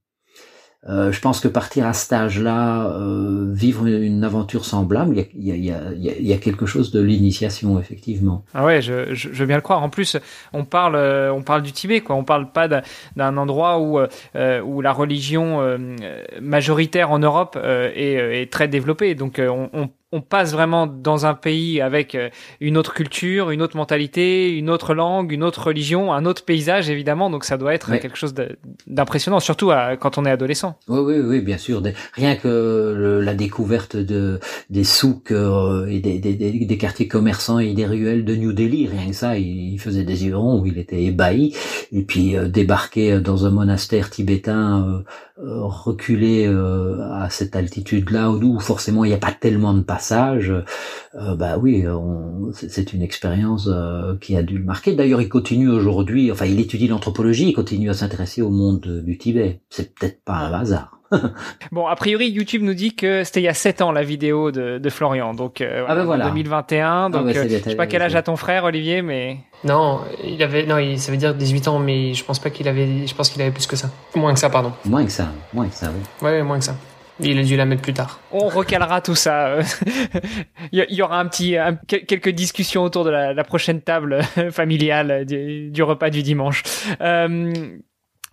Euh, 0.90 1.12
je 1.12 1.22
pense 1.22 1.40
que 1.40 1.48
partir 1.48 1.86
à 1.86 1.94
cet 1.94 2.12
âge-là, 2.12 2.88
euh, 2.88 3.46
vivre 3.52 3.86
une, 3.86 4.24
aventure 4.24 4.66
semblable, 4.66 5.26
il 5.36 5.44
y 5.44 5.52
a, 5.52 5.56
y, 5.56 5.72
a, 5.72 5.94
y, 5.94 6.10
a, 6.10 6.20
y 6.20 6.34
a, 6.34 6.38
quelque 6.38 6.66
chose 6.66 6.92
de 6.92 7.00
l'initiation 7.00 7.80
effectivement. 7.80 8.44
Ah 8.56 8.66
ouais, 8.66 8.82
je, 8.82 9.14
je, 9.14 9.30
je, 9.32 9.40
veux 9.42 9.46
bien 9.46 9.58
le 9.58 9.62
croire. 9.62 9.84
En 9.84 9.90
plus, 9.90 10.18
on 10.54 10.66
parle, 10.66 10.96
euh, 10.96 11.32
on 11.32 11.44
parle 11.44 11.62
du 11.62 11.72
Tibet, 11.72 12.02
quoi. 12.02 12.16
On 12.16 12.24
parle 12.24 12.52
pas 12.52 12.68
d'un 12.68 13.38
endroit 13.38 13.80
où 13.80 14.00
euh, 14.00 14.62
où 14.62 14.82
la 14.82 14.92
religion 14.92 15.62
euh, 15.62 15.78
majoritaire 16.42 17.12
en 17.12 17.20
Europe 17.20 17.60
est, 17.64 18.42
est, 18.42 18.52
très 18.52 18.68
développée. 18.68 19.14
Donc 19.14 19.40
on, 19.40 19.70
on 19.74 19.90
on 20.13 20.22
passe 20.22 20.51
vraiment 20.51 20.88
dans 20.88 21.25
un 21.25 21.34
pays 21.34 21.80
avec 21.80 22.15
euh, 22.15 22.30
une 22.60 22.77
autre 22.77 22.94
culture, 22.94 23.50
une 23.51 23.62
autre 23.62 23.77
mentalité, 23.77 24.51
une 24.58 24.70
autre 24.70 24.94
langue, 24.94 25.32
une 25.32 25.44
autre 25.44 25.68
religion, 25.68 26.13
un 26.13 26.25
autre 26.25 26.44
paysage 26.44 26.89
évidemment. 26.89 27.30
Donc 27.30 27.46
ça 27.46 27.58
doit 27.58 27.74
être 27.74 27.96
quelque 27.98 28.18
chose 28.18 28.34
d'impressionnant, 28.88 29.39
surtout 29.39 29.72
quand 30.00 30.18
on 30.18 30.25
est 30.25 30.32
adolescent. 30.32 30.77
Oui, 30.88 31.00
oui, 31.00 31.20
oui, 31.20 31.41
bien 31.41 31.58
sûr. 31.58 31.82
Rien 32.13 32.36
que 32.36 33.22
la 33.24 33.34
découverte 33.34 33.96
de 33.96 34.39
des 34.70 34.84
souks 34.84 35.32
euh, 35.32 35.86
et 35.88 36.00
des, 36.00 36.20
des, 36.20 36.34
des, 36.36 36.77
quartiers 36.77 37.08
commerçants 37.08 37.60
et 37.60 37.74
des 37.74 37.86
ruelles 37.86 38.25
de 38.25 38.36
New 38.36 38.53
Delhi, 38.53 38.88
rien 38.88 39.08
que 39.08 39.15
ça, 39.15 39.38
il, 39.38 39.80
faisait 39.80 40.03
des 40.03 40.25
yeux 40.25 40.36
ronds, 40.36 40.63
il 40.65 40.77
était 40.77 41.03
ébahi. 41.03 41.56
Et 41.91 42.03
puis 42.03 42.36
euh, 42.36 42.48
débarquer 42.48 43.20
dans 43.20 43.46
un 43.46 43.50
monastère 43.50 44.10
tibétain 44.10 45.03
reculé 45.44 46.46
à 46.46 47.30
cette 47.30 47.56
altitude-là, 47.56 48.32
où 48.32 48.60
forcément 48.60 49.04
il 49.04 49.10
n'y 49.10 49.14
a 49.14 49.20
pas 49.20 49.32
tellement 49.32 49.74
de 49.74 49.82
passage, 49.82 50.54
euh, 51.16 51.36
bah 51.36 51.58
oui, 51.58 51.84
c'est 52.54 52.94
une 52.94 53.02
expérience 53.02 53.68
euh, 53.68 54.16
qui 54.20 54.36
a 54.38 54.44
dû 54.44 54.58
le 54.58 54.64
marquer. 54.64 54.94
D'ailleurs, 54.94 55.22
il 55.22 55.30
continue 55.30 55.70
aujourd'hui, 55.70 56.32
enfin, 56.32 56.46
il 56.46 56.60
étudie 56.60 56.88
l'anthropologie, 56.88 57.50
il 57.50 57.54
continue 57.54 57.90
à 57.90 57.94
s'intéresser 57.94 58.42
au 58.42 58.50
monde 58.50 59.02
du 59.04 59.18
Tibet. 59.18 59.62
C'est 59.70 59.94
peut-être 59.94 60.24
pas 60.24 60.36
un 60.36 60.54
hasard. 60.54 61.00
bon, 61.72 61.88
a 61.88 61.96
priori, 61.96 62.30
YouTube 62.30 62.62
nous 62.62 62.74
dit 62.74 62.96
que 62.96 63.24
c'était 63.24 63.41
il 63.41 63.46
y 63.46 63.50
a 63.50 63.53
7 63.53 63.82
ans 63.82 63.91
la 63.91 64.03
vidéo 64.03 64.51
de, 64.51 64.77
de 64.77 64.89
Florian, 64.89 65.34
donc 65.34 65.62
euh, 65.62 65.86
ah 65.88 65.96
ben 65.96 66.03
voilà. 66.03 66.25
2021. 66.25 67.10
Donc, 67.10 67.27
ah 67.30 67.34
je 67.34 67.48
sais 67.48 67.75
pas 67.75 67.88
quel 67.88 68.01
âge 68.01 68.15
a 68.15 68.22
ton 68.22 68.36
frère, 68.36 68.63
Olivier, 68.63 69.01
mais 69.01 69.38
non, 69.63 70.01
il 70.24 70.41
avait 70.41 70.65
non, 70.65 70.77
il, 70.77 71.00
ça 71.00 71.12
veut 71.12 71.18
dire 71.18 71.34
18 71.34 71.68
ans, 71.68 71.80
mais 71.80 72.13
je 72.13 72.24
pense 72.24 72.39
pas 72.39 72.50
qu'il 72.50 72.68
avait, 72.68 73.06
je 73.06 73.15
pense 73.15 73.30
qu'il 73.30 73.41
avait 73.41 73.51
plus 73.51 73.68
que 73.68 73.75
ça, 73.75 73.89
moins 74.15 74.34
que 74.34 74.39
ça, 74.39 74.50
pardon. 74.50 74.74
Moins 74.86 75.06
que 75.06 75.12
ça, 75.12 75.32
moins 75.53 75.68
que 75.68 75.75
ça, 75.75 75.91
oui. 75.91 76.27
Ouais, 76.27 76.41
moins 76.44 76.60
que 76.60 76.65
ça. 76.65 76.75
Il 77.24 77.38
a 77.38 77.44
dû 77.44 77.56
la 77.56 77.65
mettre 77.65 77.82
plus 77.84 77.94
tard. 77.94 78.20
On 78.32 78.48
recalera 78.48 79.01
tout 79.01 79.15
ça. 79.15 79.58
il 80.72 80.86
y 80.89 81.01
aura 81.01 81.20
un 81.20 81.27
petit, 81.27 81.56
quelques 81.88 82.30
discussions 82.30 82.84
autour 82.84 83.03
de 83.03 83.12
la, 83.12 83.44
prochaine 83.44 83.82
table 83.82 84.22
familiale 84.51 85.25
du, 85.25 85.84
repas 85.84 86.10
du 86.10 86.24
dimanche. 86.24 86.63
Euh, 87.01 87.53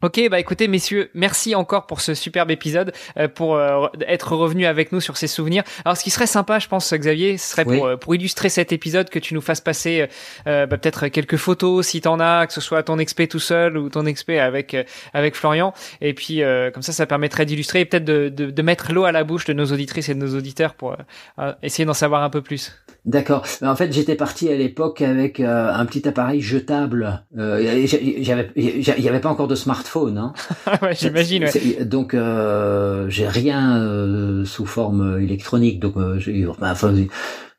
Ok, 0.01 0.21
bah 0.31 0.39
écoutez 0.39 0.69
messieurs, 0.69 1.11
merci 1.13 1.57
encore 1.57 1.89
pour 1.89 2.01
ce 2.01 2.15
superbe 2.15 2.53
épisode, 2.53 2.93
euh, 3.17 3.27
pour 3.27 3.57
euh, 3.57 3.89
être 4.07 4.37
revenu 4.37 4.65
avec 4.65 4.93
nous 4.93 5.01
sur 5.01 5.17
ces 5.17 5.27
souvenirs. 5.27 5.65
Alors 5.85 5.97
ce 5.97 6.05
qui 6.05 6.11
serait 6.11 6.29
sympa, 6.29 6.61
je 6.61 6.69
pense 6.69 6.95
Xavier, 6.95 7.37
ce 7.37 7.51
serait 7.51 7.65
pour, 7.65 7.85
euh, 7.85 7.97
pour 7.97 8.15
illustrer 8.15 8.49
cet 8.49 8.71
épisode 8.71 9.11
que 9.11 9.19
tu 9.19 9.35
nous 9.35 9.41
fasses 9.41 9.61
passer 9.61 10.07
bah, 10.47 10.69
peut-être 10.69 11.09
quelques 11.09 11.37
photos 11.37 11.85
si 11.85 12.01
t'en 12.01 12.21
as, 12.21 12.47
que 12.47 12.53
ce 12.53 12.61
soit 12.61 12.85
ton 12.85 13.01
expé 13.01 13.27
tout 13.27 13.41
seul 13.41 13.77
ou 13.77 13.89
ton 13.89 14.07
expé 14.07 14.39
avec 14.39 14.77
avec 15.15 15.35
Florian. 15.35 15.75
Et 16.01 16.15
puis 16.15 16.43
comme 16.73 16.83
ça, 16.83 16.93
ça 16.93 17.07
permettrait 17.07 17.45
d'illustrer 17.45 17.81
et 17.81 17.85
peut-être 17.85 18.05
de, 18.05 18.29
de, 18.29 18.53
de, 18.53 18.63
mettre 18.63 18.93
l'eau 18.93 19.05
à 19.05 19.11
la 19.11 19.25
bouche 19.25 19.47
de 19.47 19.53
nos 19.53 19.67
auditrices 19.73 20.09
et 20.09 20.15
de 20.15 20.21
nos 20.21 20.37
auditeurs 20.37 20.75
pour 20.75 20.97
essayer 21.65 21.85
d'en 21.85 21.95
savoir 21.95 22.23
un 22.23 22.31
peu 22.31 22.41
plus. 22.41 22.73
D'accord. 23.09 23.47
En 23.63 23.75
fait, 23.75 23.91
j'étais 23.91 24.17
parti 24.17 24.51
à 24.51 24.57
l'époque 24.57 25.01
avec 25.01 25.41
un 25.41 25.85
petit 25.87 26.07
appareil 26.07 26.43
jetable. 26.43 27.25
J'avais, 27.35 28.51
il 28.55 28.83
y 28.85 29.09
avait 29.09 29.21
pas 29.21 29.31
encore 29.31 29.49
de 29.49 29.55
smartphone. 29.55 30.19
Hein. 30.19 30.35
ouais, 30.83 30.95
J'imagine. 30.95 31.45
Ouais. 31.45 31.85
Donc 31.87 32.13
euh, 32.13 33.09
j'ai 33.09 33.27
rien 33.27 33.79
euh, 33.79 34.45
sous 34.45 34.67
forme 34.67 35.21
électronique. 35.21 35.81
Donc 35.81 35.97
euh, 35.97 36.21
enfin, 36.61 36.95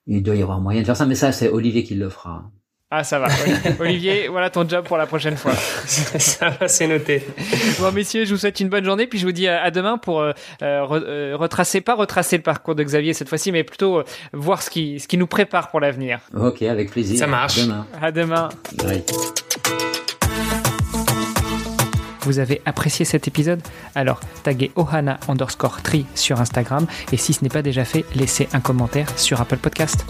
il 0.05 0.23
doit 0.23 0.35
y 0.35 0.43
avoir 0.43 0.61
moyen 0.61 0.81
de 0.81 0.85
faire 0.85 0.97
ça. 0.97 1.07
Mais 1.07 1.15
ça, 1.15 1.31
c'est 1.31 1.49
Olivier 1.49 1.83
qui 1.83 1.95
le 1.95 2.09
fera. 2.09 2.51
Ah, 2.91 3.03
ça 3.03 3.19
va. 3.19 3.27
Olivier, 3.79 4.29
voilà 4.29 4.49
ton 4.49 4.67
job 4.67 4.83
pour 4.85 4.97
la 4.97 5.05
prochaine 5.05 5.37
fois. 5.37 5.53
ça 5.85 6.49
va, 6.49 6.67
c'est 6.67 6.87
noté. 6.87 7.23
Bon, 7.79 7.91
messieurs, 7.91 8.25
je 8.25 8.31
vous 8.31 8.39
souhaite 8.39 8.59
une 8.59 8.69
bonne 8.69 8.83
journée, 8.83 9.05
puis 9.05 9.19
je 9.19 9.25
vous 9.25 9.31
dis 9.31 9.47
à, 9.47 9.69
demain 9.69 9.99
pour 9.99 10.21
euh, 10.21 10.31
euh, 10.63 11.35
retracer, 11.37 11.81
pas 11.81 11.93
retracer 11.93 12.37
le 12.37 12.43
parcours 12.43 12.73
de 12.73 12.83
Xavier 12.83 13.13
cette 13.13 13.29
fois-ci, 13.29 13.51
mais 13.51 13.63
plutôt 13.63 13.99
euh, 13.99 14.03
voir 14.33 14.63
ce 14.63 14.71
qui, 14.71 14.99
ce 14.99 15.07
qui 15.07 15.17
nous 15.17 15.27
prépare 15.27 15.69
pour 15.69 15.79
l'avenir. 15.79 16.19
Ok, 16.35 16.63
avec 16.63 16.89
plaisir. 16.89 17.19
Ça 17.19 17.27
marche. 17.27 17.59
À 17.59 17.61
demain. 17.61 17.87
À 18.01 18.11
demain. 18.11 18.49
Oui. 18.85 19.03
Vous 22.21 22.39
avez 22.39 22.61
apprécié 22.65 23.05
cet 23.05 23.27
épisode? 23.27 23.61
Alors 23.95 24.19
taguez 24.43 24.71
ohana 24.75 25.19
underscore 25.27 25.81
tri 25.81 26.05
sur 26.15 26.41
Instagram 26.41 26.85
et 27.11 27.17
si 27.17 27.33
ce 27.33 27.43
n'est 27.43 27.49
pas 27.49 27.61
déjà 27.61 27.85
fait, 27.85 28.05
laissez 28.15 28.49
un 28.53 28.59
commentaire 28.59 29.07
sur 29.17 29.39
Apple 29.41 29.57
Podcast. 29.57 30.05